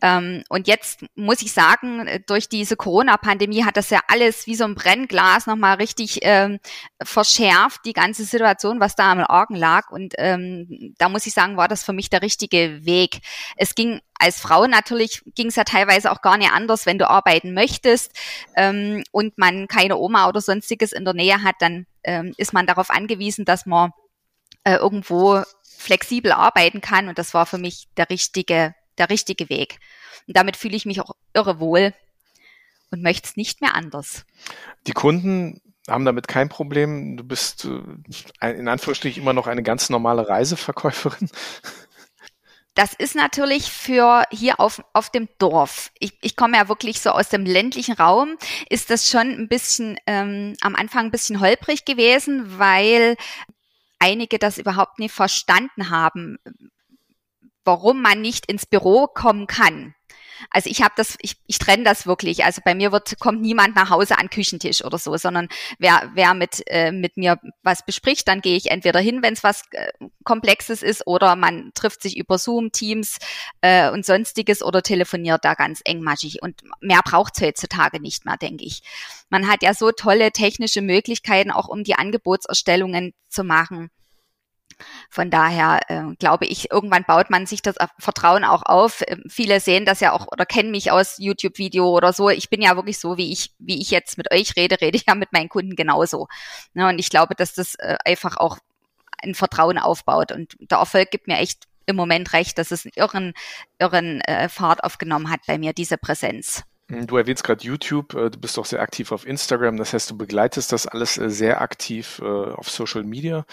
[0.00, 4.54] Ähm, und jetzt muss ich sagen, äh, durch diese Corona-Pandemie hat das ja alles wie
[4.54, 6.60] so ein Brennglas nochmal richtig ähm,
[7.02, 9.90] verschärft, die ganze Situation, was da am Orgen lag.
[9.90, 13.20] Und ähm, da muss ich sagen, war das für mich der richtige Weg.
[13.56, 17.08] Es ging als Frau natürlich, ging es ja teilweise auch gar nicht anders, wenn du
[17.08, 18.12] arbeiten möchtest
[18.56, 22.66] ähm, und man keine Oma oder sonstiges in der Nähe hat, dann ähm, ist man
[22.66, 23.92] darauf angewiesen, dass man
[24.64, 27.08] äh, irgendwo flexibel arbeiten kann.
[27.08, 29.78] Und das war für mich der richtige der richtige Weg.
[30.26, 31.94] Und damit fühle ich mich auch irre wohl
[32.90, 34.24] und möchte es nicht mehr anders.
[34.86, 37.16] Die Kunden haben damit kein Problem.
[37.16, 37.66] Du bist
[38.40, 41.30] äh, in Anführungsstrichen immer noch eine ganz normale Reiseverkäuferin.
[42.74, 45.90] das ist natürlich für hier auf, auf dem Dorf.
[45.98, 48.36] Ich, ich komme ja wirklich so aus dem ländlichen Raum.
[48.68, 53.16] Ist das schon ein bisschen ähm, am Anfang ein bisschen holprig gewesen, weil
[53.98, 56.38] einige das überhaupt nicht verstanden haben,
[57.68, 59.94] warum man nicht ins Büro kommen kann.
[60.50, 62.44] Also ich habe das, ich, ich trenne das wirklich.
[62.44, 66.32] Also bei mir wird kommt niemand nach Hause an Küchentisch oder so, sondern wer wer
[66.32, 69.92] mit äh, mit mir was bespricht, dann gehe ich entweder hin, wenn es was äh,
[70.24, 73.18] Komplexes ist, oder man trifft sich über Zoom, Teams
[73.60, 76.42] äh, und sonstiges oder telefoniert da ganz engmaschig.
[76.42, 78.80] Und mehr braucht es heutzutage nicht mehr, denke ich.
[79.28, 83.90] Man hat ja so tolle technische Möglichkeiten, auch um die Angebotserstellungen zu machen.
[85.10, 89.02] Von daher äh, glaube ich, irgendwann baut man sich das Vertrauen auch auf.
[89.06, 92.28] Ähm, viele sehen das ja auch oder kennen mich aus YouTube-Video oder so.
[92.30, 95.06] Ich bin ja wirklich so, wie ich, wie ich jetzt mit euch rede, rede ich
[95.06, 96.28] ja mit meinen Kunden genauso.
[96.74, 98.58] Ne, und ich glaube, dass das äh, einfach auch
[99.22, 100.32] ein Vertrauen aufbaut.
[100.32, 103.32] Und der Erfolg gibt mir echt im Moment recht, dass es einen irren,
[103.78, 106.62] irren äh, Fahrt aufgenommen hat bei mir, diese Präsenz.
[106.90, 110.10] Hm, du erwähnst gerade YouTube, äh, du bist auch sehr aktiv auf Instagram, das heißt,
[110.10, 113.44] du begleitest das alles äh, sehr aktiv äh, auf Social Media,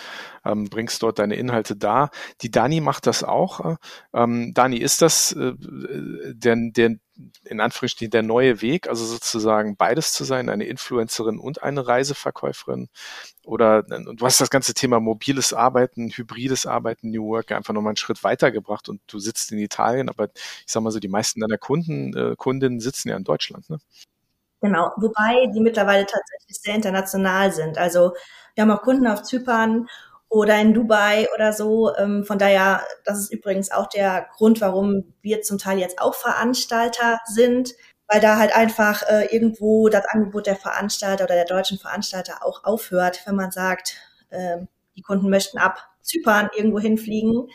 [0.46, 2.12] ähm, bringst dort deine Inhalte dar.
[2.42, 3.76] Die Dani macht das auch.
[4.14, 6.96] Ähm, Dani, ist das der, der,
[7.46, 12.90] in Anführungsstrichen der neue Weg, also sozusagen beides zu sein, eine Influencerin und eine Reiseverkäuferin?
[13.44, 17.98] Oder du hast das ganze Thema mobiles Arbeiten, hybrides Arbeiten, New Work einfach nochmal einen
[17.98, 21.58] Schritt weitergebracht und du sitzt in Italien, aber ich sag mal so, die meisten deiner
[21.58, 23.80] Kunden, äh, Kundinnen sitzen ja in Deutschland, ne?
[24.62, 27.78] Genau, wobei die mittlerweile tatsächlich sehr international sind.
[27.78, 28.14] Also
[28.56, 29.88] wir haben auch Kunden auf Zypern
[30.36, 31.96] oder in Dubai oder so.
[31.96, 36.14] Ähm, von daher, das ist übrigens auch der Grund, warum wir zum Teil jetzt auch
[36.14, 37.74] Veranstalter sind,
[38.10, 42.66] weil da halt einfach äh, irgendwo das Angebot der Veranstalter oder der deutschen Veranstalter auch
[42.66, 43.96] aufhört, wenn man sagt,
[44.30, 44.58] äh,
[44.98, 47.48] die Kunden möchten ab Zypern irgendwo hinfliegen.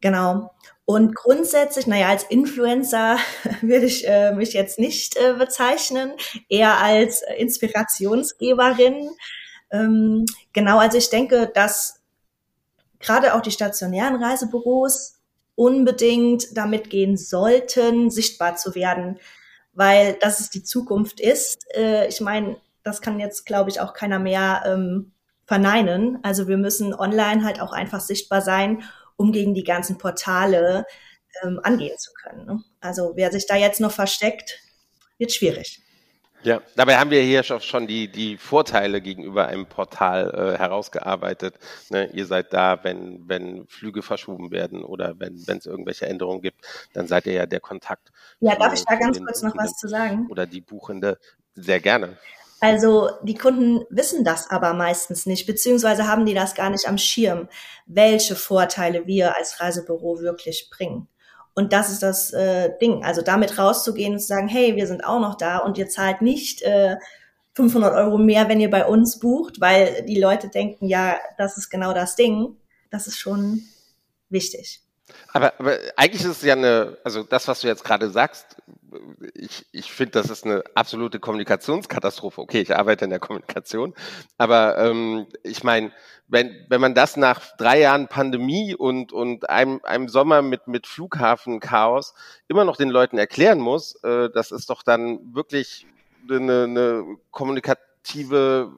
[0.00, 0.50] Genau.
[0.84, 3.18] Und grundsätzlich, naja, als Influencer
[3.60, 6.10] würde ich äh, mich jetzt nicht äh, bezeichnen,
[6.48, 9.10] eher als Inspirationsgeberin.
[9.70, 11.99] Ähm, genau, also ich denke, dass
[13.00, 15.20] gerade auch die stationären Reisebüros
[15.56, 19.18] unbedingt damit gehen sollten, sichtbar zu werden,
[19.72, 21.66] weil das ist die Zukunft ist.
[21.74, 25.12] Äh, ich meine, das kann jetzt, glaube ich, auch keiner mehr ähm,
[25.46, 26.18] verneinen.
[26.22, 28.82] Also wir müssen online halt auch einfach sichtbar sein,
[29.16, 30.86] um gegen die ganzen Portale
[31.42, 32.46] ähm, angehen zu können.
[32.46, 32.60] Ne?
[32.80, 34.60] Also wer sich da jetzt noch versteckt,
[35.18, 35.82] wird schwierig.
[36.42, 41.56] Ja, dabei haben wir hier schon die, die Vorteile gegenüber einem Portal äh, herausgearbeitet.
[41.90, 46.64] Ne, ihr seid da, wenn, wenn Flüge verschoben werden oder wenn es irgendwelche Änderungen gibt,
[46.94, 48.10] dann seid ihr ja der Kontakt.
[48.40, 50.28] Ja, darf ich da ganz kurz noch was zu sagen?
[50.30, 51.18] Oder die Buchende,
[51.54, 52.16] sehr gerne.
[52.60, 56.98] Also die Kunden wissen das aber meistens nicht, beziehungsweise haben die das gar nicht am
[56.98, 57.48] Schirm,
[57.86, 61.08] welche Vorteile wir als Reisebüro wirklich bringen.
[61.54, 63.04] Und das ist das äh, Ding.
[63.04, 66.22] Also damit rauszugehen und zu sagen, hey, wir sind auch noch da und ihr zahlt
[66.22, 66.96] nicht äh,
[67.54, 71.68] 500 Euro mehr, wenn ihr bei uns bucht, weil die Leute denken, ja, das ist
[71.68, 72.56] genau das Ding.
[72.90, 73.62] Das ist schon
[74.28, 74.82] wichtig.
[75.32, 78.56] Aber, aber eigentlich ist es ja eine, also das, was du jetzt gerade sagst,
[79.34, 82.40] ich, ich finde, das ist eine absolute Kommunikationskatastrophe.
[82.40, 83.94] Okay, ich arbeite in der Kommunikation,
[84.38, 85.92] aber ähm, ich meine,
[86.28, 90.86] wenn, wenn man das nach drei Jahren Pandemie und, und einem, einem Sommer mit, mit
[90.86, 92.14] Flughafenchaos
[92.48, 95.86] immer noch den Leuten erklären muss, äh, das ist doch dann wirklich
[96.28, 98.72] eine, eine kommunikative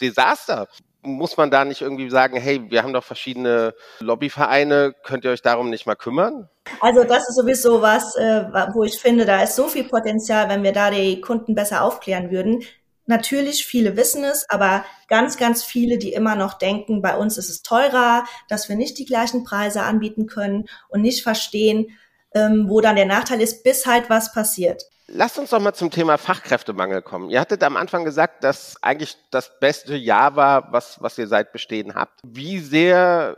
[0.00, 0.68] Desaster
[1.02, 5.42] muss man da nicht irgendwie sagen, hey, wir haben doch verschiedene Lobbyvereine, könnt ihr euch
[5.42, 6.48] darum nicht mal kümmern?
[6.80, 10.62] Also das ist sowieso was, äh, wo ich finde, da ist so viel Potenzial, wenn
[10.62, 12.62] wir da die Kunden besser aufklären würden.
[13.06, 17.50] Natürlich, viele wissen es, aber ganz, ganz viele, die immer noch denken, bei uns ist
[17.50, 21.98] es teurer, dass wir nicht die gleichen Preise anbieten können und nicht verstehen,
[22.32, 24.84] ähm, wo dann der Nachteil ist, bis halt was passiert.
[25.14, 27.28] Lasst uns doch mal zum Thema Fachkräftemangel kommen.
[27.28, 31.52] Ihr hattet am Anfang gesagt, dass eigentlich das beste Jahr war, was, was ihr seit
[31.52, 32.18] Bestehen habt.
[32.24, 33.36] Wie sehr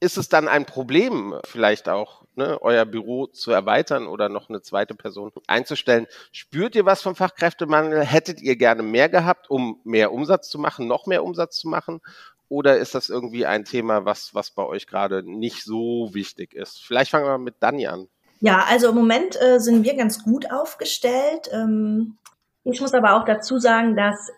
[0.00, 4.62] ist es dann ein Problem, vielleicht auch ne, euer Büro zu erweitern oder noch eine
[4.62, 6.08] zweite Person einzustellen?
[6.32, 8.04] Spürt ihr was vom Fachkräftemangel?
[8.04, 12.00] Hättet ihr gerne mehr gehabt, um mehr Umsatz zu machen, noch mehr Umsatz zu machen?
[12.48, 16.84] Oder ist das irgendwie ein Thema, was, was bei euch gerade nicht so wichtig ist?
[16.84, 18.08] Vielleicht fangen wir mit Dani an.
[18.40, 21.50] Ja, also im Moment äh, sind wir ganz gut aufgestellt.
[21.52, 22.18] Ähm,
[22.64, 24.30] ich muss aber auch dazu sagen, dass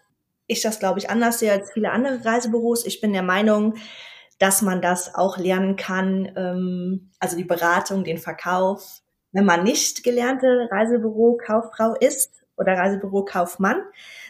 [0.46, 2.84] ich das, glaube ich, anders sehe als viele andere Reisebüros.
[2.84, 3.74] Ich bin der Meinung,
[4.38, 10.02] dass man das auch lernen kann, ähm, also die Beratung, den Verkauf, wenn man nicht
[10.02, 13.82] gelernte Reisebüro-Kauffrau ist oder Reisebüro-Kaufmann,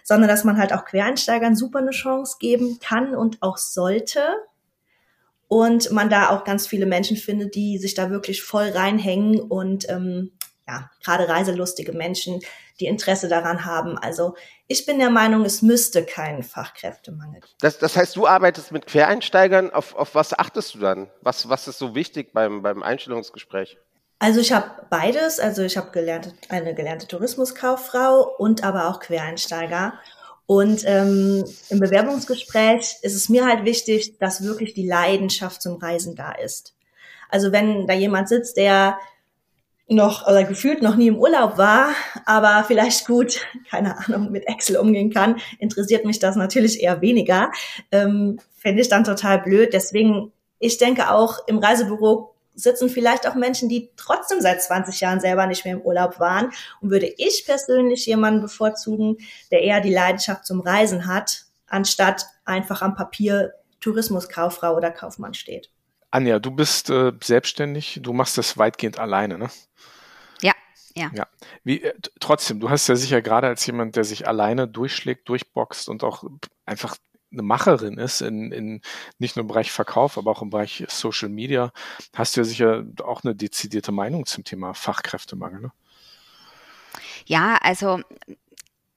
[0.04, 4.20] sondern dass man halt auch Quereinsteigern super eine Chance geben kann und auch sollte.
[5.52, 9.86] Und man da auch ganz viele Menschen findet, die sich da wirklich voll reinhängen und
[9.90, 10.32] ähm,
[10.66, 12.40] ja, gerade reiselustige Menschen,
[12.80, 13.98] die Interesse daran haben.
[13.98, 14.34] Also
[14.66, 17.52] ich bin der Meinung, es müsste keinen Fachkräftemangel geben.
[17.60, 19.70] Das, das heißt, du arbeitest mit Quereinsteigern.
[19.70, 21.10] Auf, auf was achtest du dann?
[21.20, 23.76] Was, was ist so wichtig beim, beim Einstellungsgespräch?
[24.20, 25.38] Also ich habe beides.
[25.38, 30.00] Also ich habe gelernt, eine gelernte Tourismuskauffrau und aber auch Quereinsteiger.
[30.52, 36.14] Und ähm, im Bewerbungsgespräch ist es mir halt wichtig, dass wirklich die Leidenschaft zum Reisen
[36.14, 36.74] da ist.
[37.30, 38.98] Also wenn da jemand sitzt, der
[39.88, 41.94] noch oder gefühlt noch nie im Urlaub war,
[42.26, 47.50] aber vielleicht gut, keine Ahnung, mit Excel umgehen kann, interessiert mich das natürlich eher weniger.
[47.90, 49.72] Ähm, Fände ich dann total blöd.
[49.72, 55.20] Deswegen, ich denke auch, im Reisebüro sitzen vielleicht auch Menschen, die trotzdem seit 20 Jahren
[55.20, 56.52] selber nicht mehr im Urlaub waren.
[56.80, 59.18] Und würde ich persönlich jemanden bevorzugen,
[59.50, 65.70] der eher die Leidenschaft zum Reisen hat, anstatt einfach am Papier Tourismuskauffrau oder Kaufmann steht.
[66.10, 69.48] Anja, du bist äh, selbstständig, du machst das weitgehend alleine, ne?
[70.42, 70.52] Ja,
[70.94, 71.10] ja.
[71.14, 71.26] ja.
[71.64, 75.88] Wie, äh, trotzdem, du hast ja sicher gerade als jemand, der sich alleine durchschlägt, durchboxt
[75.88, 76.24] und auch
[76.66, 76.96] einfach
[77.32, 78.80] eine Macherin ist, in, in
[79.18, 81.72] nicht nur im Bereich Verkauf, aber auch im Bereich Social Media,
[82.14, 85.60] hast du ja sicher auch eine dezidierte Meinung zum Thema Fachkräftemangel.
[85.60, 85.72] Ne?
[87.26, 88.00] Ja, also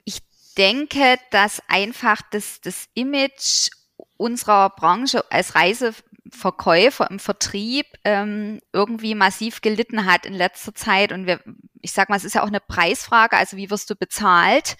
[0.03, 0.19] ich
[0.57, 3.69] denke, dass einfach das, das Image
[4.17, 11.11] unserer Branche als Reiseverkäufer im Vertrieb ähm, irgendwie massiv gelitten hat in letzter Zeit.
[11.11, 11.41] Und wir,
[11.81, 14.77] ich sag mal, es ist ja auch eine Preisfrage, also wie wirst du bezahlt?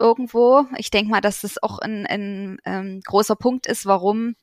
[0.00, 0.66] Irgendwo.
[0.76, 4.34] Ich denke mal, dass das auch ein, ein ähm, großer Punkt ist, warum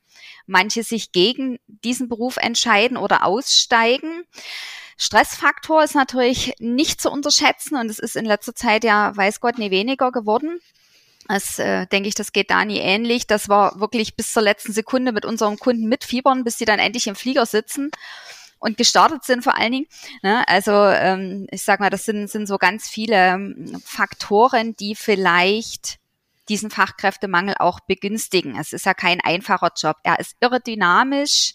[0.46, 4.24] manche sich gegen diesen Beruf entscheiden oder aussteigen.
[4.96, 9.58] Stressfaktor ist natürlich nicht zu unterschätzen und es ist in letzter Zeit ja, weiß Gott,
[9.58, 10.60] nie weniger geworden.
[11.28, 13.26] Das äh, denke ich, das geht Dani ähnlich.
[13.26, 17.06] Das war wirklich bis zur letzten Sekunde mit unserem Kunden mitfiebern, bis sie dann endlich
[17.06, 17.90] im Flieger sitzen
[18.58, 19.86] und gestartet sind vor allen Dingen.
[20.22, 20.46] Ne?
[20.48, 25.98] Also ähm, ich sag mal, das sind, sind so ganz viele ähm, Faktoren, die vielleicht
[26.48, 28.56] diesen Fachkräftemangel auch begünstigen.
[28.58, 29.96] Es ist ja kein einfacher Job.
[30.02, 31.54] Er ist irre dynamisch.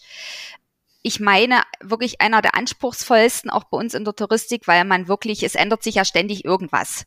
[1.02, 5.42] Ich meine, wirklich einer der anspruchsvollsten auch bei uns in der Touristik, weil man wirklich,
[5.42, 7.04] es ändert sich ja ständig irgendwas.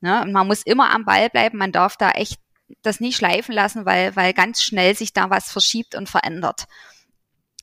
[0.00, 0.20] Ne?
[0.22, 1.58] Und man muss immer am Ball bleiben.
[1.58, 2.40] Man darf da echt
[2.82, 6.66] das nicht schleifen lassen, weil, weil ganz schnell sich da was verschiebt und verändert.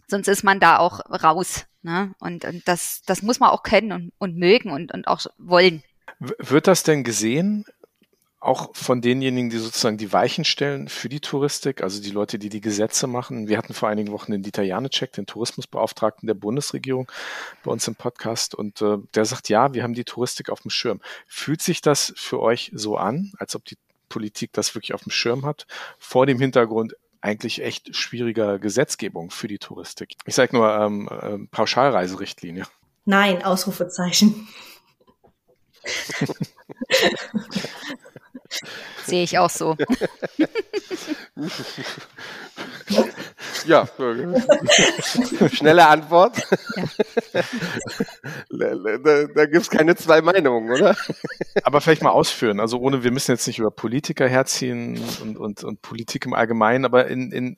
[0.07, 1.65] Sonst ist man da auch raus.
[1.81, 2.13] Ne?
[2.19, 5.83] Und, und das, das muss man auch kennen und, und mögen und, und auch wollen.
[6.19, 7.65] Wird das denn gesehen,
[8.45, 12.49] auch von denjenigen, die sozusagen die Weichen stellen für die Touristik, also die Leute, die
[12.49, 13.47] die Gesetze machen.
[13.47, 17.11] Wir hatten vor einigen Wochen den Dieter Janecek, den Tourismusbeauftragten der Bundesregierung,
[17.63, 20.69] bei uns im Podcast und äh, der sagt, ja, wir haben die Touristik auf dem
[20.69, 21.01] Schirm.
[21.25, 23.77] Fühlt sich das für euch so an, als ob die
[24.09, 25.65] Politik das wirklich auf dem Schirm hat,
[25.97, 30.15] vor dem Hintergrund, eigentlich echt schwieriger Gesetzgebung für die Touristik.
[30.25, 32.65] Ich sage nur ähm, äh, Pauschalreiserichtlinie.
[33.05, 34.47] Nein, Ausrufezeichen.
[39.05, 39.75] Sehe ich auch so.
[43.65, 43.87] ja,
[45.51, 46.37] schnelle Antwort.
[47.33, 47.41] Ja.
[48.49, 50.95] Da, da, da gibt es keine zwei Meinungen, oder?
[51.63, 52.59] Aber vielleicht mal ausführen.
[52.59, 56.85] Also ohne, wir müssen jetzt nicht über Politiker herziehen und, und, und Politik im Allgemeinen,
[56.85, 57.57] aber in, in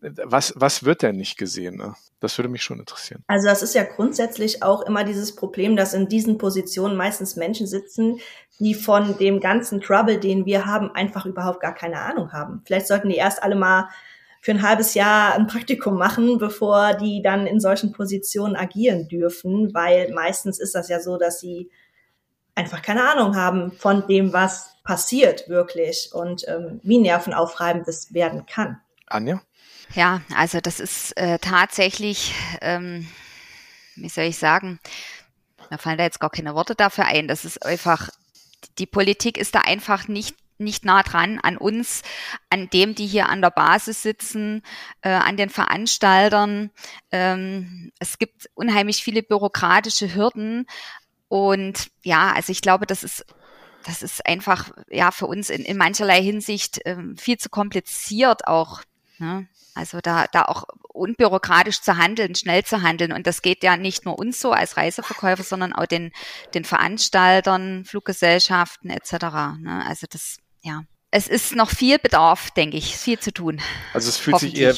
[0.00, 1.76] was, was wird denn nicht gesehen?
[1.76, 1.94] Ne?
[2.20, 3.24] Das würde mich schon interessieren.
[3.26, 7.66] Also das ist ja grundsätzlich auch immer dieses Problem, dass in diesen Positionen meistens Menschen
[7.66, 8.20] sitzen,
[8.60, 12.62] die von dem ganzen Trouble, den wir haben, einfach überhaupt gar keine Ahnung haben.
[12.64, 13.88] Vielleicht sollten die erst alle mal
[14.48, 19.74] für ein halbes Jahr ein Praktikum machen, bevor die dann in solchen Positionen agieren dürfen,
[19.74, 21.70] weil meistens ist das ja so, dass sie
[22.54, 28.46] einfach keine Ahnung haben von dem, was passiert wirklich und ähm, wie nervenaufreibend das werden
[28.46, 28.80] kann.
[29.06, 29.42] Anja?
[29.92, 33.06] Ja, also das ist äh, tatsächlich, ähm,
[33.96, 34.80] wie soll ich sagen,
[35.68, 37.28] mir fallen da jetzt gar keine Worte dafür ein.
[37.28, 38.08] Das ist einfach,
[38.78, 42.02] die Politik ist da einfach nicht nicht nah dran an uns,
[42.50, 44.62] an dem, die hier an der Basis sitzen,
[45.02, 46.70] äh, an den Veranstaltern.
[47.10, 50.66] Ähm, es gibt unheimlich viele bürokratische Hürden.
[51.28, 53.24] Und ja, also ich glaube, das ist
[53.84, 58.82] das ist einfach ja für uns in, in mancherlei Hinsicht ähm, viel zu kompliziert auch.
[59.18, 59.48] Ne?
[59.74, 63.12] Also da, da auch unbürokratisch zu handeln, schnell zu handeln.
[63.12, 66.12] Und das geht ja nicht nur uns so als Reiseverkäufer, sondern auch den,
[66.54, 69.12] den Veranstaltern, Fluggesellschaften etc.
[69.60, 69.84] Ne?
[69.86, 73.60] Also das ja, es ist noch viel Bedarf, denke ich, viel zu tun.
[73.92, 74.74] Also es fühlt sich eher,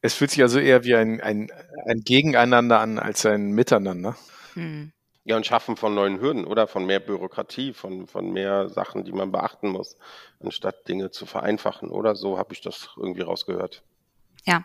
[0.00, 1.50] es fühlt sich also eher wie ein, ein,
[1.86, 4.16] ein Gegeneinander an als ein Miteinander.
[4.54, 4.92] Hm.
[5.26, 9.12] Ja, und Schaffen von neuen Hürden oder von mehr Bürokratie, von, von mehr Sachen, die
[9.12, 9.96] man beachten muss,
[10.40, 13.82] anstatt Dinge zu vereinfachen oder so habe ich das irgendwie rausgehört.
[14.44, 14.64] Ja.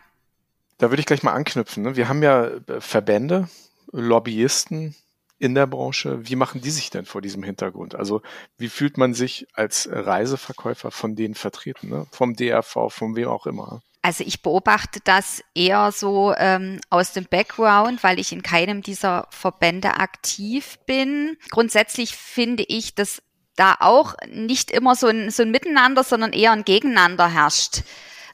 [0.78, 1.84] Da würde ich gleich mal anknüpfen.
[1.84, 1.96] Ne?
[1.96, 3.48] Wir haben ja äh, Verbände,
[3.92, 4.96] Lobbyisten
[5.40, 6.28] in der Branche.
[6.28, 7.96] Wie machen die sich denn vor diesem Hintergrund?
[7.96, 8.22] Also
[8.58, 11.90] wie fühlt man sich als Reiseverkäufer von denen vertreten?
[11.90, 12.08] Ne?
[12.12, 13.82] Vom DRV, von wem auch immer?
[14.02, 19.28] Also ich beobachte das eher so ähm, aus dem Background, weil ich in keinem dieser
[19.30, 21.38] Verbände aktiv bin.
[21.50, 23.22] Grundsätzlich finde ich, dass
[23.56, 27.84] da auch nicht immer so ein, so ein Miteinander, sondern eher ein Gegeneinander herrscht.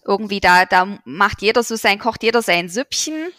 [0.05, 3.31] Irgendwie da, da macht jeder so sein, kocht jeder sein Süppchen.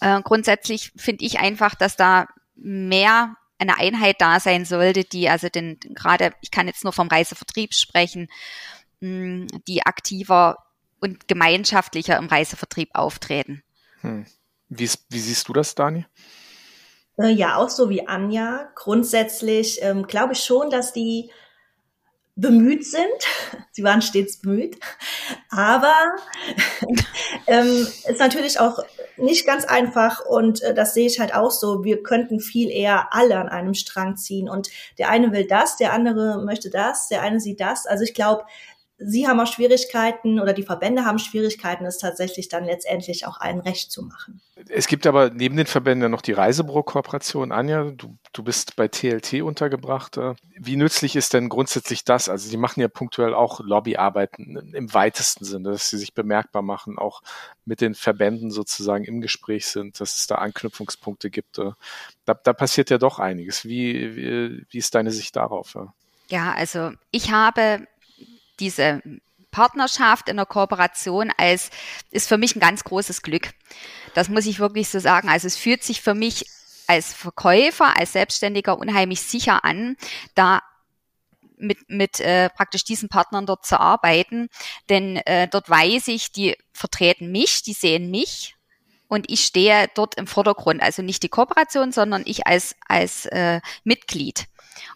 [0.00, 2.26] Äh, grundsätzlich finde ich einfach, dass da
[2.60, 7.08] mehr eine Einheit da sein sollte, die also den gerade, ich kann jetzt nur vom
[7.08, 8.28] Reisevertrieb sprechen,
[9.00, 10.56] mh, die aktiver
[11.00, 13.62] und gemeinschaftlicher im Reisevertrieb auftreten.
[14.00, 14.26] Hm.
[14.68, 16.06] Wie, wie siehst du das, Dani?
[17.18, 18.70] Äh, ja, auch so wie Anja.
[18.74, 21.30] Grundsätzlich ähm, glaube ich schon, dass die
[22.36, 23.04] bemüht sind.
[23.72, 24.78] Sie waren stets bemüht.
[25.50, 25.94] Aber
[27.46, 28.78] ähm, ist natürlich auch
[29.16, 31.84] nicht ganz einfach und äh, das sehe ich halt auch so.
[31.84, 35.92] Wir könnten viel eher alle an einem Strang ziehen und der eine will das, der
[35.92, 37.86] andere möchte das, der eine sieht das.
[37.86, 38.44] Also ich glaube,
[39.02, 43.60] Sie haben auch Schwierigkeiten oder die Verbände haben Schwierigkeiten, es tatsächlich dann letztendlich auch allen
[43.60, 44.42] recht zu machen.
[44.68, 47.50] Es gibt aber neben den Verbänden noch die Reisebüro-Kooperation.
[47.50, 50.18] Anja, du, du bist bei TLT untergebracht.
[50.54, 52.28] Wie nützlich ist denn grundsätzlich das?
[52.28, 56.98] Also die machen ja punktuell auch Lobbyarbeiten im weitesten Sinne, dass sie sich bemerkbar machen,
[56.98, 57.22] auch
[57.64, 61.58] mit den Verbänden sozusagen im Gespräch sind, dass es da Anknüpfungspunkte gibt.
[61.58, 63.64] Da, da passiert ja doch einiges.
[63.64, 65.74] Wie, wie, wie ist deine Sicht darauf?
[66.28, 67.86] Ja, also ich habe
[68.60, 69.02] diese
[69.50, 71.70] Partnerschaft in der Kooperation als,
[72.10, 73.50] ist für mich ein ganz großes Glück.
[74.14, 75.28] Das muss ich wirklich so sagen.
[75.28, 76.46] Also es fühlt sich für mich
[76.86, 79.96] als Verkäufer, als Selbstständiger unheimlich sicher an,
[80.34, 80.62] da
[81.56, 84.48] mit, mit äh, praktisch diesen Partnern dort zu arbeiten.
[84.88, 88.56] Denn äh, dort weiß ich, die vertreten mich, die sehen mich
[89.08, 90.82] und ich stehe dort im Vordergrund.
[90.82, 94.46] Also nicht die Kooperation, sondern ich als, als äh, Mitglied.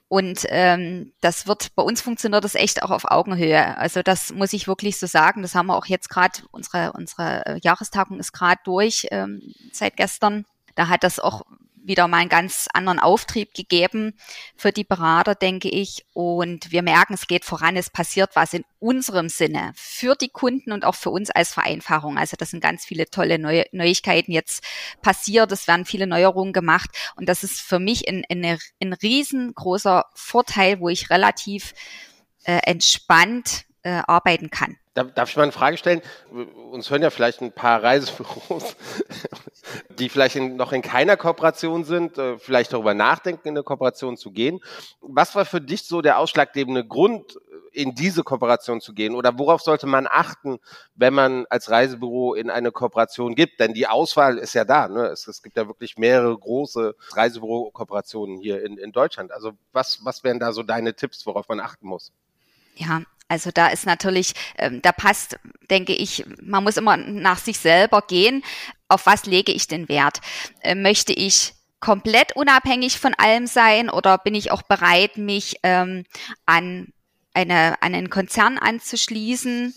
[0.09, 3.77] Und ähm, das wird bei uns funktioniert das echt auch auf Augenhöhe.
[3.79, 5.43] Also das muss ich wirklich so sagen.
[5.43, 9.41] Das haben wir auch jetzt gerade, unsere, unsere äh, Jahrestagung ist gerade durch ähm,
[9.73, 10.45] seit gestern.
[10.75, 11.43] Da hat das auch
[11.85, 14.15] wieder mal einen ganz anderen Auftrieb gegeben
[14.57, 16.05] für die Berater, denke ich.
[16.13, 20.73] Und wir merken, es geht voran, es passiert was in unserem Sinne für die Kunden
[20.73, 22.19] und auch für uns als Vereinfachung.
[22.19, 24.65] Also das sind ganz viele tolle Neu Neuigkeiten jetzt
[25.03, 25.53] passiert.
[25.53, 26.91] Es werden viele Neuerungen gemacht.
[27.17, 31.75] Und das ist für mich ein, ein, ein riesengroßer Vorteil, wo ich relativ
[32.45, 34.77] äh, entspannt äh, arbeiten kann.
[34.95, 36.03] Darf ich mal eine Frage stellen?
[36.71, 38.77] Uns hören ja vielleicht ein paar Reisebüros,
[39.99, 44.17] die vielleicht in, noch in keiner Kooperation sind, äh, vielleicht darüber nachdenken, in eine Kooperation
[44.17, 44.61] zu gehen.
[45.01, 47.39] Was war für dich so der ausschlaggebende Grund,
[47.75, 49.15] in diese Kooperation zu gehen?
[49.15, 50.59] Oder worauf sollte man achten,
[50.95, 53.61] wenn man als Reisebüro in eine Kooperation gibt?
[53.61, 54.89] Denn die Auswahl ist ja da.
[54.89, 55.07] Ne?
[55.07, 59.33] Es, es gibt ja wirklich mehrere große Reisebüro-Kooperationen hier in, in Deutschland.
[59.33, 62.13] Also was, was wären da so deine Tipps, worauf man achten muss?
[62.77, 65.39] Ja, also da ist natürlich, ähm, da passt,
[65.71, 68.45] denke ich, man muss immer nach sich selber gehen.
[68.95, 70.21] Auf was lege ich den Wert?
[70.61, 76.05] Äh, möchte ich komplett unabhängig von allem sein oder bin ich auch bereit, mich ähm,
[76.47, 76.93] an,
[77.33, 79.75] eine, an einen Konzern anzuschließen?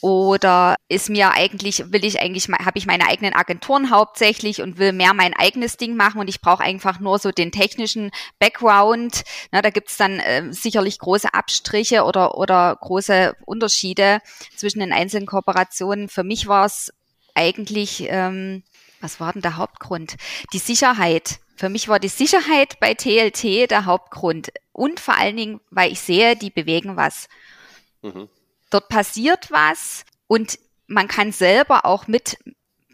[0.00, 4.92] Oder ist mir eigentlich, will ich eigentlich, habe ich meine eigenen Agenturen hauptsächlich und will
[4.92, 9.24] mehr mein eigenes Ding machen und ich brauche einfach nur so den technischen Background.
[9.50, 14.20] Na, da gibt's dann äh, sicherlich große Abstriche oder, oder große Unterschiede
[14.54, 16.08] zwischen den einzelnen Kooperationen.
[16.08, 16.92] Für mich war es
[17.34, 18.62] eigentlich, ähm,
[19.00, 20.16] was war denn der Hauptgrund?
[20.52, 21.40] Die Sicherheit.
[21.56, 24.52] Für mich war die Sicherheit bei TLT der Hauptgrund.
[24.72, 27.28] Und vor allen Dingen, weil ich sehe, die bewegen was.
[28.02, 28.28] Mhm.
[28.70, 32.38] Dort passiert was und man kann selber auch mit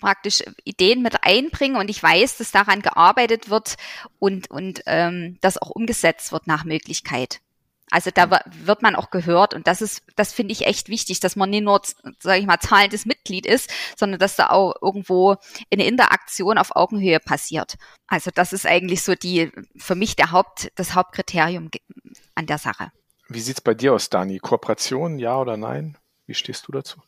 [0.01, 3.77] praktisch Ideen mit einbringen und ich weiß, dass daran gearbeitet wird
[4.19, 7.41] und, und ähm, das auch umgesetzt wird nach Möglichkeit.
[7.91, 11.37] Also da wird man auch gehört und das ist, das finde ich echt wichtig, dass
[11.37, 11.81] man nicht nur,
[12.21, 15.37] sage ich mal, zahlendes Mitglied ist, sondern dass da auch irgendwo
[15.73, 17.77] eine Interaktion auf Augenhöhe passiert.
[18.07, 21.71] Also das ist eigentlich so die, für mich der Haupt, das Hauptkriterium
[22.35, 22.93] an der Sache.
[23.29, 24.39] Wie sieht's bei dir aus, Dani?
[24.39, 25.99] Kooperation, ja oder nein?
[26.27, 27.01] Wie stehst du dazu?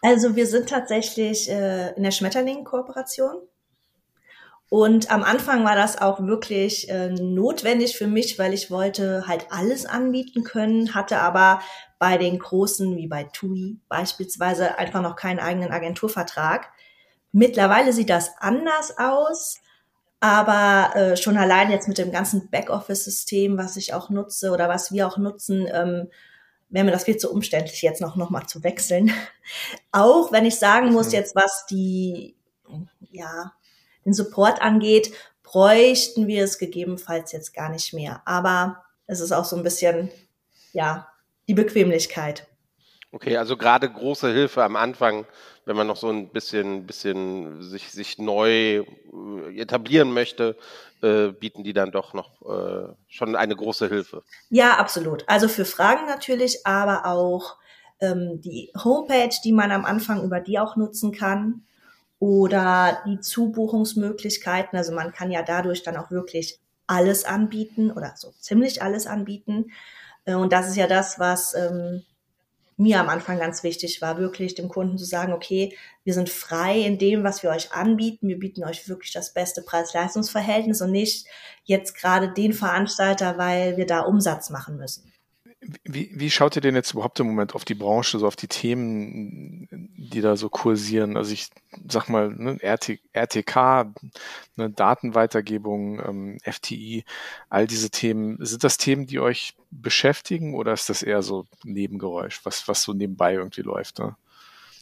[0.00, 3.40] Also wir sind tatsächlich äh, in der Schmetterling-Kooperation.
[4.72, 9.48] Und am Anfang war das auch wirklich äh, notwendig für mich, weil ich wollte halt
[9.50, 11.60] alles anbieten können, hatte aber
[11.98, 16.70] bei den großen wie bei TUI beispielsweise einfach noch keinen eigenen Agenturvertrag.
[17.32, 19.60] Mittlerweile sieht das anders aus.
[20.20, 24.90] Aber äh, schon allein jetzt mit dem ganzen Backoffice-System, was ich auch nutze oder was
[24.90, 26.08] wir auch nutzen, ähm,
[26.70, 29.12] wäre mir das viel zu umständlich, jetzt noch, noch mal zu wechseln.
[29.92, 31.12] Auch wenn ich sagen muss, mhm.
[31.12, 32.36] jetzt was die,
[33.10, 33.52] ja,
[34.04, 38.22] den Support angeht, bräuchten wir es gegebenenfalls jetzt gar nicht mehr.
[38.24, 40.10] Aber es ist auch so ein bisschen,
[40.72, 41.08] ja,
[41.48, 42.46] die Bequemlichkeit.
[43.14, 45.26] Okay, also gerade große Hilfe am Anfang,
[45.66, 48.84] wenn man noch so ein bisschen, bisschen sich, sich neu äh,
[49.54, 50.56] etablieren möchte,
[51.02, 54.22] äh, bieten die dann doch noch äh, schon eine große Hilfe.
[54.48, 55.28] Ja, absolut.
[55.28, 57.58] Also für Fragen natürlich, aber auch
[58.00, 61.66] ähm, die Homepage, die man am Anfang über die auch nutzen kann
[62.22, 64.78] oder die Zubuchungsmöglichkeiten.
[64.78, 69.72] Also man kann ja dadurch dann auch wirklich alles anbieten oder so ziemlich alles anbieten.
[70.24, 72.04] Äh, und das ist ja das, was ähm,
[72.76, 76.78] mir am Anfang ganz wichtig war, wirklich dem Kunden zu sagen, okay, wir sind frei
[76.82, 78.28] in dem, was wir euch anbieten.
[78.28, 81.26] Wir bieten euch wirklich das beste Preis-Leistungs-Verhältnis und nicht
[81.64, 85.11] jetzt gerade den Veranstalter, weil wir da Umsatz machen müssen.
[85.84, 88.48] Wie, wie schaut ihr denn jetzt überhaupt im Moment auf die Branche, so auf die
[88.48, 91.16] Themen, die da so kursieren?
[91.16, 91.50] Also ich
[91.88, 93.94] sag mal, ne, RT, RTK,
[94.56, 97.04] ne, Datenweitergebung, ähm, FTI,
[97.48, 102.40] all diese Themen, sind das Themen, die euch beschäftigen oder ist das eher so Nebengeräusch,
[102.44, 104.00] was, was so nebenbei irgendwie läuft?
[104.00, 104.16] Ne?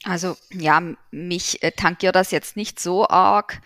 [0.04, 3.60] Also ja, mich äh, tankiert das jetzt nicht so arg.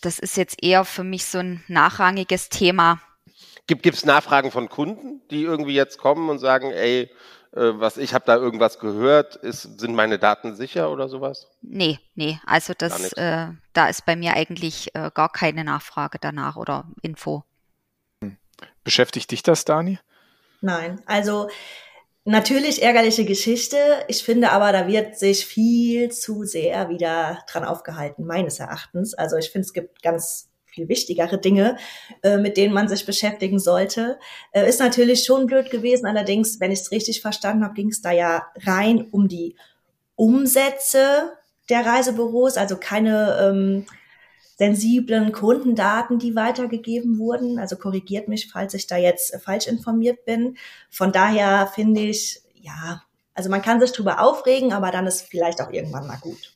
[0.00, 3.00] Das ist jetzt eher für mich so ein nachrangiges Thema
[3.66, 7.10] Gibt es Nachfragen von Kunden, die irgendwie jetzt kommen und sagen, ey,
[7.52, 11.48] äh, was ich habe da irgendwas gehört, ist, sind meine Daten sicher oder sowas?
[11.62, 16.56] Nee, nee, also das, äh, da ist bei mir eigentlich äh, gar keine Nachfrage danach
[16.56, 17.44] oder Info.
[18.22, 18.36] Hm.
[18.82, 19.98] Beschäftigt dich das, Dani?
[20.60, 21.48] Nein, also
[22.24, 23.76] natürlich ärgerliche Geschichte.
[24.08, 29.14] Ich finde aber, da wird sich viel zu sehr wieder dran aufgehalten, meines Erachtens.
[29.14, 31.76] Also ich finde, es gibt ganz viel wichtigere Dinge,
[32.22, 34.18] äh, mit denen man sich beschäftigen sollte.
[34.52, 36.06] Äh, ist natürlich schon blöd gewesen.
[36.06, 39.56] Allerdings, wenn ich es richtig verstanden habe, ging es da ja rein um die
[40.16, 41.32] Umsätze
[41.68, 43.86] der Reisebüros, also keine ähm,
[44.56, 47.58] sensiblen Kundendaten, die weitergegeben wurden.
[47.58, 50.56] Also korrigiert mich, falls ich da jetzt falsch informiert bin.
[50.90, 53.02] Von daher finde ich, ja,
[53.34, 56.53] also man kann sich drüber aufregen, aber dann ist vielleicht auch irgendwann mal gut.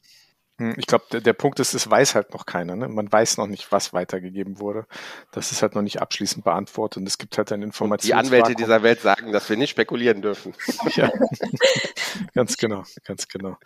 [0.59, 2.75] Hm, ich glaube, der, der, Punkt ist, es weiß halt noch keiner.
[2.75, 2.89] Ne?
[2.89, 4.87] Man weiß noch nicht, was weitergegeben wurde.
[5.31, 8.07] Das ist halt noch nicht abschließend beantwortet und es gibt halt ein Informations.
[8.07, 10.55] Die Anwälte dieser Welt sagen, dass wir nicht spekulieren dürfen.
[10.97, 11.11] ja,
[12.35, 13.57] ganz genau, ganz genau.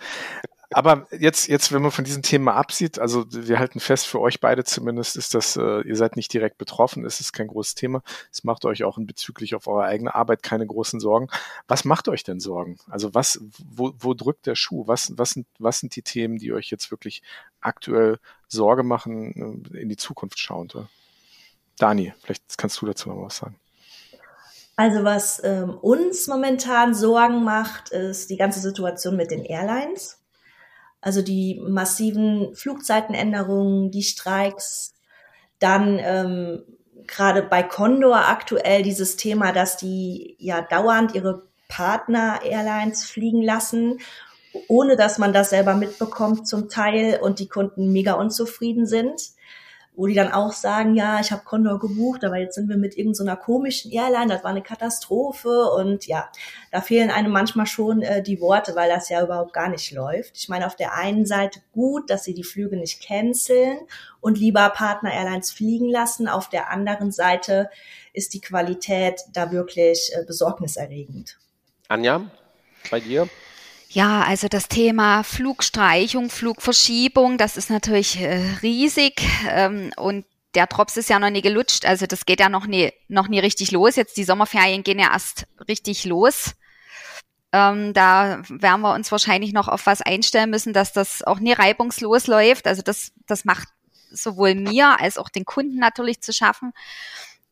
[0.74, 4.20] Aber jetzt, jetzt, wenn man von diesen Themen mal absieht, also wir halten fest, für
[4.20, 7.74] euch beide zumindest ist das, äh, ihr seid nicht direkt betroffen, es ist kein großes
[7.74, 8.02] Thema.
[8.30, 11.28] Es macht euch auch in bezüglich auf eure eigene Arbeit keine großen Sorgen.
[11.68, 12.78] Was macht euch denn Sorgen?
[12.88, 14.86] Also was, wo, wo drückt der Schuh?
[14.86, 17.22] Was, was, sind, was sind die Themen, die euch jetzt wirklich
[17.60, 18.18] aktuell
[18.48, 20.76] Sorge machen, äh, in die Zukunft schauend?
[21.78, 23.56] Dani, vielleicht kannst du dazu noch was sagen.
[24.76, 30.21] Also was ähm, uns momentan Sorgen macht, ist die ganze Situation mit den Airlines.
[31.02, 34.94] Also die massiven Flugzeitenänderungen, die Streiks,
[35.58, 36.62] dann ähm,
[37.06, 43.98] gerade bei Condor aktuell dieses Thema, dass die ja dauernd ihre Partner-Airlines fliegen lassen,
[44.68, 49.20] ohne dass man das selber mitbekommt zum Teil und die Kunden mega unzufrieden sind
[49.94, 52.96] wo die dann auch sagen, ja, ich habe Condor gebucht, aber jetzt sind wir mit
[52.96, 56.30] irgendeiner so komischen Airline, das war eine Katastrophe und ja,
[56.70, 60.38] da fehlen einem manchmal schon äh, die Worte, weil das ja überhaupt gar nicht läuft.
[60.38, 63.80] Ich meine, auf der einen Seite gut, dass sie die Flüge nicht canceln
[64.20, 67.68] und lieber Partner Airlines fliegen lassen, auf der anderen Seite
[68.14, 71.38] ist die Qualität da wirklich äh, besorgniserregend.
[71.88, 72.22] Anja,
[72.90, 73.28] bei dir?
[73.94, 79.20] Ja, also das Thema Flugstreichung, Flugverschiebung, das ist natürlich äh, riesig
[79.50, 80.24] ähm, und
[80.54, 83.38] der Drops ist ja noch nie gelutscht, also das geht ja noch nie, noch nie
[83.38, 83.96] richtig los.
[83.96, 86.54] Jetzt die Sommerferien gehen ja erst richtig los.
[87.52, 91.52] Ähm, da werden wir uns wahrscheinlich noch auf was einstellen müssen, dass das auch nie
[91.52, 92.66] reibungslos läuft.
[92.66, 93.68] Also das, das macht
[94.10, 96.72] sowohl mir als auch den Kunden natürlich zu schaffen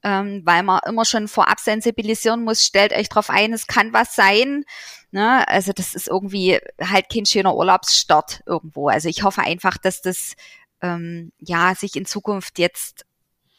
[0.03, 4.14] ähm, weil man immer schon vorab sensibilisieren muss, stellt euch drauf ein, es kann was
[4.14, 4.64] sein.
[5.13, 5.47] Ne?
[5.49, 8.89] Also das ist irgendwie halt kein schöner Urlaubsstart irgendwo.
[8.89, 10.35] Also ich hoffe einfach, dass das
[10.83, 13.05] ähm, ja sich in Zukunft jetzt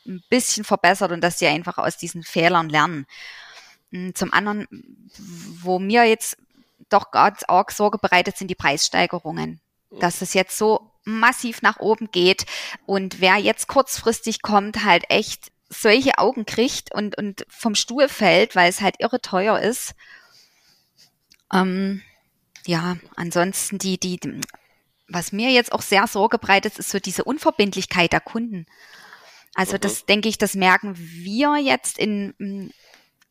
[0.05, 3.05] ein bisschen verbessert und dass sie einfach aus diesen Fehlern lernen.
[3.91, 4.67] Hm, zum anderen,
[5.61, 6.37] wo mir jetzt
[6.89, 9.59] doch ganz arg Sorge bereitet, sind die Preissteigerungen.
[9.99, 12.45] Dass es jetzt so massiv nach oben geht
[12.85, 18.55] und wer jetzt kurzfristig kommt, halt echt solche Augen kriegt und, und vom Stuhl fällt,
[18.55, 19.95] weil es halt irre teuer ist.
[21.53, 22.01] Ähm,
[22.65, 24.19] ja, ansonsten die, die,
[25.07, 28.65] was mir jetzt auch sehr Sorge bereitet, ist so diese Unverbindlichkeit der Kunden.
[29.53, 30.05] Also das mhm.
[30.07, 32.71] denke ich, das merken wir jetzt in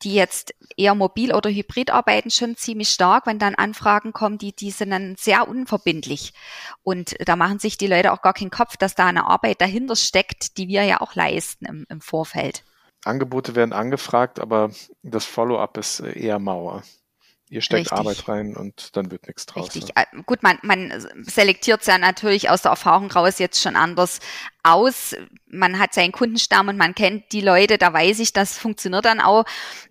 [0.03, 4.53] die jetzt eher mobil oder hybrid arbeiten, schon ziemlich stark, wenn dann Anfragen kommen, die,
[4.55, 6.33] die sind dann sehr unverbindlich.
[6.83, 9.95] Und da machen sich die Leute auch gar keinen Kopf, dass da eine Arbeit dahinter
[9.95, 12.63] steckt, die wir ja auch leisten im, im Vorfeld.
[13.03, 14.71] Angebote werden angefragt, aber
[15.03, 16.83] das Follow-up ist eher Mauer.
[17.51, 17.99] Ihr steckt Richtig.
[17.99, 19.75] Arbeit rein und dann wird nichts draus.
[19.75, 19.93] Richtig.
[19.93, 20.23] Ne?
[20.25, 24.21] Gut, man, man selektiert es ja natürlich aus der Erfahrung raus jetzt schon anders
[24.63, 25.17] aus.
[25.47, 29.19] Man hat seinen Kundenstamm und man kennt die Leute, da weiß ich, das funktioniert dann
[29.19, 29.43] auch.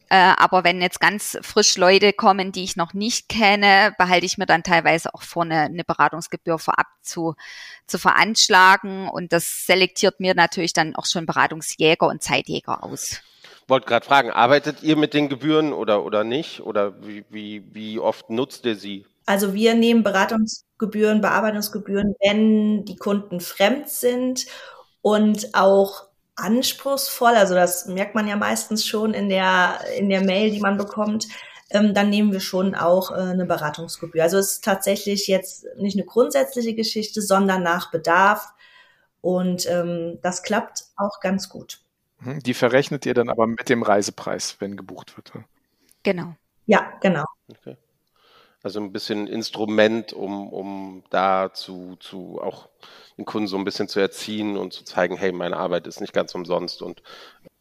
[0.08, 4.38] Äh, aber wenn jetzt ganz frisch Leute kommen, die ich noch nicht kenne, behalte ich
[4.38, 7.34] mir dann teilweise auch vor, eine, eine Beratungsgebühr vorab zu,
[7.86, 9.06] zu veranschlagen.
[9.06, 13.20] Und das selektiert mir natürlich dann auch schon Beratungsjäger und Zeitjäger aus
[13.70, 16.60] wollte gerade fragen, arbeitet ihr mit den Gebühren oder, oder nicht?
[16.60, 19.06] Oder wie, wie, wie oft nutzt ihr sie?
[19.26, 24.46] Also wir nehmen Beratungsgebühren, Bearbeitungsgebühren, wenn die Kunden fremd sind
[25.02, 30.50] und auch anspruchsvoll, also das merkt man ja meistens schon in der, in der Mail,
[30.50, 31.28] die man bekommt,
[31.70, 34.22] ähm, dann nehmen wir schon auch äh, eine Beratungsgebühr.
[34.22, 38.48] Also es ist tatsächlich jetzt nicht eine grundsätzliche Geschichte, sondern nach Bedarf.
[39.20, 41.80] Und ähm, das klappt auch ganz gut.
[42.20, 45.32] Mhm, die verrechnet ihr dann aber mit dem Reisepreis, wenn gebucht wird.
[46.02, 46.34] Genau.
[46.66, 47.24] Ja, genau.
[47.48, 47.76] Okay.
[48.62, 52.68] Also ein bisschen Instrument, um, um da zu, zu auch
[53.16, 56.12] den Kunden so ein bisschen zu erziehen und zu zeigen, hey, meine Arbeit ist nicht
[56.12, 57.02] ganz umsonst und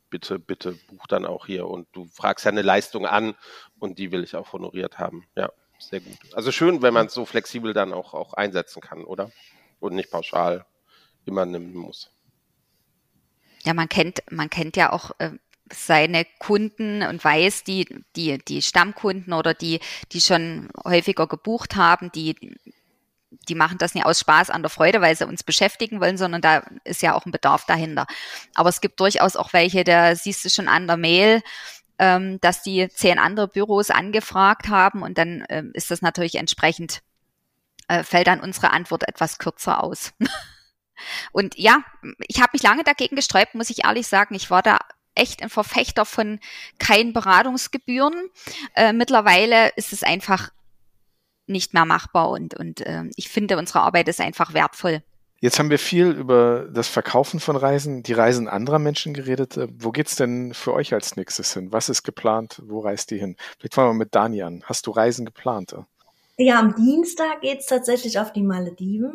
[0.10, 1.68] bitte, bitte buch dann auch hier.
[1.68, 3.36] Und du fragst ja eine Leistung an
[3.80, 5.26] und die will ich auch honoriert haben.
[5.38, 5.50] Ja,
[5.80, 6.18] sehr gut.
[6.34, 9.32] Also schön, wenn man es so flexibel dann auch, auch einsetzen kann, oder?
[9.80, 10.66] Und nicht pauschal
[11.26, 12.12] immer nehmen muss
[13.64, 15.32] ja, man kennt, man kennt ja auch äh,
[15.72, 19.80] seine Kunden und weiß, die, die, die Stammkunden oder die,
[20.12, 22.58] die schon häufiger gebucht haben, die,
[23.48, 26.42] die machen das nicht aus Spaß an der Freude, weil sie uns beschäftigen wollen, sondern
[26.42, 28.08] da ist ja auch ein Bedarf dahinter.
[28.56, 31.42] Aber es gibt durchaus auch welche, da siehst du schon an der Mail,
[32.00, 37.02] ähm, dass die zehn andere Büros angefragt haben und dann ähm, ist das natürlich entsprechend,
[37.88, 40.14] äh, fällt dann unsere Antwort etwas kürzer aus.
[41.32, 41.84] Und ja,
[42.28, 44.36] ich habe mich lange dagegen gesträubt, muss ich ehrlich sagen.
[44.36, 44.80] Ich war da
[45.16, 46.40] echt ein Verfechter von
[46.78, 48.30] keinen Beratungsgebühren.
[48.76, 50.52] Äh, mittlerweile ist es einfach
[51.48, 55.02] nicht mehr machbar und, und äh, ich finde, unsere Arbeit ist einfach wertvoll.
[55.42, 59.58] Jetzt haben wir viel über das Verkaufen von Reisen, die Reisen anderer Menschen geredet.
[59.58, 61.72] Äh, wo geht's denn für euch als nächstes hin?
[61.72, 62.62] Was ist geplant?
[62.66, 63.36] Wo reist ihr hin?
[63.58, 64.64] Vielleicht fangen wir mit Dani an.
[64.66, 65.76] Hast du Reisen geplant?
[66.38, 69.14] Ja, am Dienstag geht's tatsächlich auf die Malediven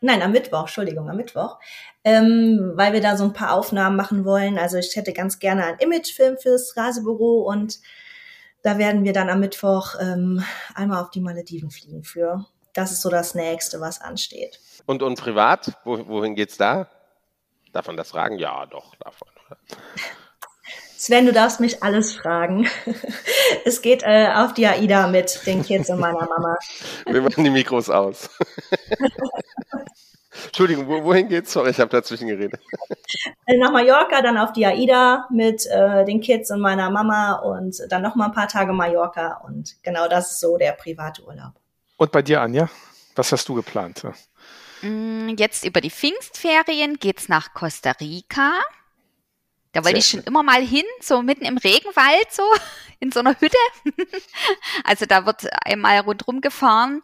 [0.00, 1.58] nein, am Mittwoch, Entschuldigung, am Mittwoch,
[2.04, 4.58] ähm, weil wir da so ein paar Aufnahmen machen wollen.
[4.58, 7.78] Also ich hätte ganz gerne einen Imagefilm fürs Reisebüro und
[8.62, 10.42] da werden wir dann am Mittwoch ähm,
[10.74, 12.46] einmal auf die Malediven fliegen für.
[12.74, 14.60] Das ist so das Nächste, was ansteht.
[14.86, 16.88] Und, und privat, Wo, wohin geht's da?
[17.72, 18.38] Darf man das fragen?
[18.38, 19.28] Ja, doch, davon.
[20.98, 22.68] Sven, du darfst mich alles fragen.
[23.64, 26.58] es geht äh, auf die AIDA mit den Kids und meiner Mama.
[27.06, 28.28] Wir machen die Mikros aus.
[30.46, 31.52] Entschuldigung, wohin geht's?
[31.52, 32.60] Sorry, ich habe dazwischen geredet.
[33.46, 37.76] Äh, nach Mallorca, dann auf die AIDA mit äh, den Kids und meiner Mama und
[37.90, 41.52] dann noch mal ein paar Tage Mallorca und genau das ist so der private Urlaub.
[41.96, 42.68] Und bei dir, Anja?
[43.14, 44.02] Was hast du geplant?
[44.82, 48.52] Mm, jetzt über die Pfingstferien geht's nach Costa Rica.
[49.78, 52.42] Da wollte ich schon immer mal hin, so mitten im Regenwald, so
[52.98, 53.56] in so einer Hütte.
[54.84, 57.02] also da wird einmal rundherum gefahren.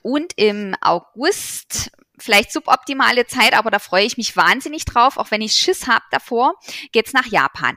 [0.00, 5.42] Und im August, vielleicht suboptimale Zeit, aber da freue ich mich wahnsinnig drauf, auch wenn
[5.42, 6.54] ich Schiss habe davor,
[6.92, 7.76] geht's nach Japan.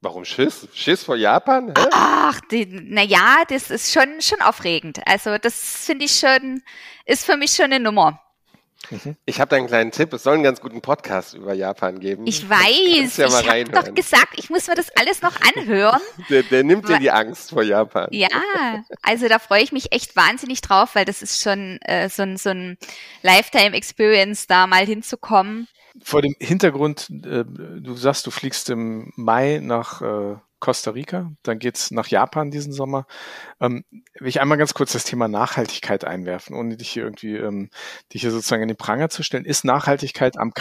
[0.00, 0.66] Warum Schiss?
[0.74, 1.72] Schiss vor Japan?
[1.78, 1.86] Hä?
[1.92, 5.00] Ach, na ja, das ist schon, schon aufregend.
[5.06, 6.60] Also das finde ich schon,
[7.06, 8.20] ist für mich schon eine Nummer.
[8.90, 9.16] Mhm.
[9.24, 10.12] Ich habe da einen kleinen Tipp.
[10.12, 12.26] Es soll einen ganz guten Podcast über Japan geben.
[12.26, 13.16] Ich weiß.
[13.16, 16.00] Ja ich habe doch gesagt, ich muss mir das alles noch anhören.
[16.30, 18.08] der, der nimmt dir die Angst vor Japan.
[18.10, 18.28] Ja,
[19.02, 22.36] also da freue ich mich echt wahnsinnig drauf, weil das ist schon äh, so, ein,
[22.36, 22.78] so ein
[23.22, 25.68] Lifetime-Experience, da mal hinzukommen.
[26.02, 31.58] Vor dem Hintergrund, äh, du sagst, du fliegst im Mai nach äh, Costa Rica, dann
[31.58, 33.06] geht's nach Japan diesen Sommer.
[33.60, 33.84] Ähm,
[34.18, 37.68] will ich einmal ganz kurz das Thema Nachhaltigkeit einwerfen, ohne dich hier irgendwie, ähm,
[38.14, 39.44] dich hier sozusagen in den Pranger zu stellen.
[39.44, 40.54] Ist Nachhaltigkeit am,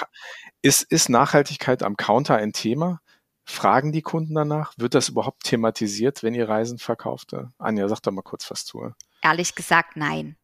[0.61, 2.99] ist, ist Nachhaltigkeit am Counter ein Thema?
[3.45, 4.73] Fragen die Kunden danach?
[4.75, 7.33] Wird das überhaupt thematisiert, wenn ihr Reisen verkauft?
[7.57, 8.91] Anja, sag doch mal kurz was zu.
[9.21, 10.35] Ehrlich gesagt, nein.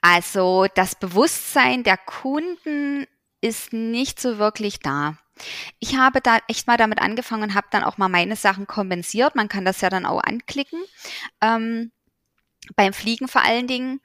[0.00, 3.06] Also das Bewusstsein der Kunden
[3.42, 5.18] ist nicht so wirklich da.
[5.78, 9.34] Ich habe da echt mal damit angefangen und habe dann auch mal meine Sachen kompensiert.
[9.34, 10.80] Man kann das ja dann auch anklicken.
[11.40, 11.92] Ähm,
[12.74, 14.00] beim Fliegen vor allen Dingen.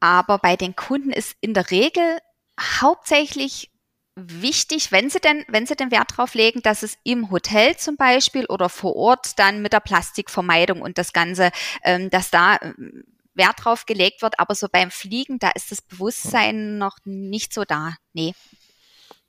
[0.00, 2.18] Aber bei den Kunden ist in der Regel
[2.60, 3.70] hauptsächlich
[4.14, 7.96] wichtig, wenn Sie denn, wenn Sie den Wert drauf legen, dass es im Hotel zum
[7.96, 11.50] Beispiel oder vor Ort dann mit der Plastikvermeidung und das Ganze,
[11.82, 13.04] ähm, dass da ähm,
[13.34, 17.64] Wert drauf gelegt wird, aber so beim Fliegen, da ist das Bewusstsein noch nicht so
[17.64, 17.96] da.
[18.14, 18.34] Nee.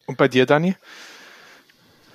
[0.05, 0.75] Und bei dir, Dani?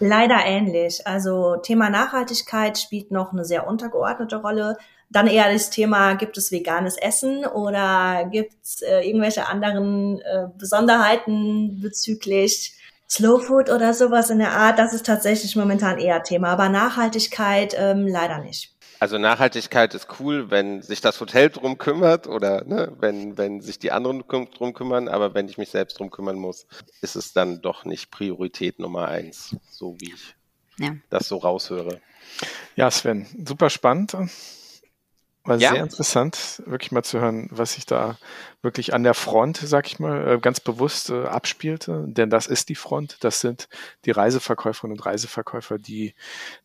[0.05, 1.07] Leider ähnlich.
[1.07, 4.77] Also Thema Nachhaltigkeit spielt noch eine sehr untergeordnete Rolle.
[5.11, 10.49] Dann eher das Thema, gibt es veganes Essen oder gibt es äh, irgendwelche anderen äh,
[10.59, 12.77] Besonderheiten bezüglich
[13.09, 14.81] Slow Food oder sowas in der Art?
[14.81, 16.49] Das ist tatsächlich momentan eher Thema.
[16.49, 18.72] Aber Nachhaltigkeit ähm, leider nicht.
[19.03, 23.81] Also Nachhaltigkeit ist cool, wenn sich das Hotel drum kümmert oder ne, wenn, wenn sich
[23.81, 26.69] die anderen drum kümmern, aber wenn ich mich selbst drum kümmern muss,
[27.01, 30.37] ist es dann doch nicht Priorität Nummer eins, so wie ich
[30.79, 30.95] ja.
[31.11, 32.01] das so raushöre.
[32.77, 34.17] Ja, Sven, super spannend.
[35.45, 35.73] War ja.
[35.73, 38.17] sehr interessant, wirklich mal zu hören, was sich da
[38.63, 42.05] wirklich an der Front, sag ich mal, äh, ganz bewusst äh, abspielte.
[42.07, 43.17] Denn das ist die Front.
[43.21, 43.69] Das sind
[44.05, 46.15] die Reiseverkäuferinnen und Reiseverkäufer, die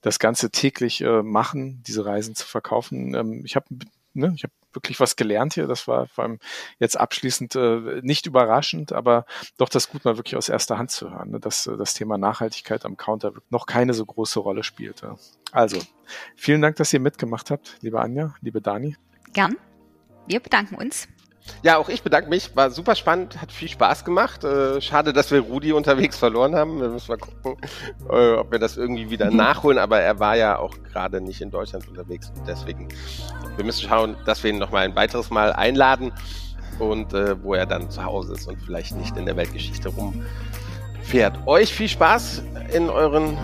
[0.01, 3.15] das Ganze täglich äh, machen, diese Reisen zu verkaufen.
[3.15, 3.65] Ähm, ich habe
[4.13, 5.67] ne, ich habe wirklich was gelernt hier.
[5.67, 6.39] Das war vor allem
[6.79, 9.25] jetzt abschließend äh, nicht überraschend, aber
[9.57, 12.17] doch das gut mal wirklich aus erster Hand zu hören, ne, dass äh, das Thema
[12.17, 15.15] Nachhaltigkeit am Counter noch keine so große Rolle spielte.
[15.51, 15.79] Also,
[16.35, 18.95] vielen Dank, dass ihr mitgemacht habt, liebe Anja, liebe Dani.
[19.33, 19.57] Gern.
[20.27, 21.07] Wir bedanken uns.
[21.63, 22.55] Ja, auch ich bedanke mich.
[22.55, 24.43] War super spannend, hat viel Spaß gemacht.
[24.43, 26.79] Äh, schade, dass wir Rudi unterwegs verloren haben.
[26.79, 27.57] Wir müssen mal gucken,
[28.09, 29.77] äh, ob wir das irgendwie wieder nachholen.
[29.77, 32.31] Aber er war ja auch gerade nicht in Deutschland unterwegs.
[32.35, 32.87] Und deswegen,
[33.55, 36.13] wir müssen schauen, dass wir ihn nochmal ein weiteres Mal einladen
[36.79, 41.47] und äh, wo er dann zu Hause ist und vielleicht nicht in der Weltgeschichte rumfährt.
[41.47, 42.43] Euch viel Spaß
[42.73, 43.37] in euren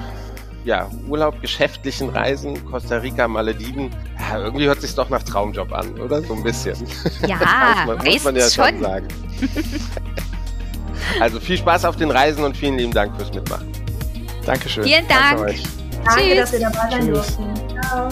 [0.64, 3.90] ja, Urlaub, geschäftlichen Reisen, Costa Rica, Malediven.
[4.20, 6.22] Ja, irgendwie hört sich doch nach Traumjob an, oder?
[6.22, 6.76] So ein bisschen.
[7.28, 7.38] Ja,
[7.86, 9.08] muss man, muss man ja schon, schon sagen.
[11.20, 13.72] also viel Spaß auf den Reisen und vielen lieben Dank fürs Mitmachen.
[14.46, 14.84] Dankeschön.
[14.84, 15.38] Vielen Dank.
[15.38, 15.56] Danke,
[16.06, 17.44] Danke dass ihr dabei sein durften.
[17.82, 18.10] Ciao.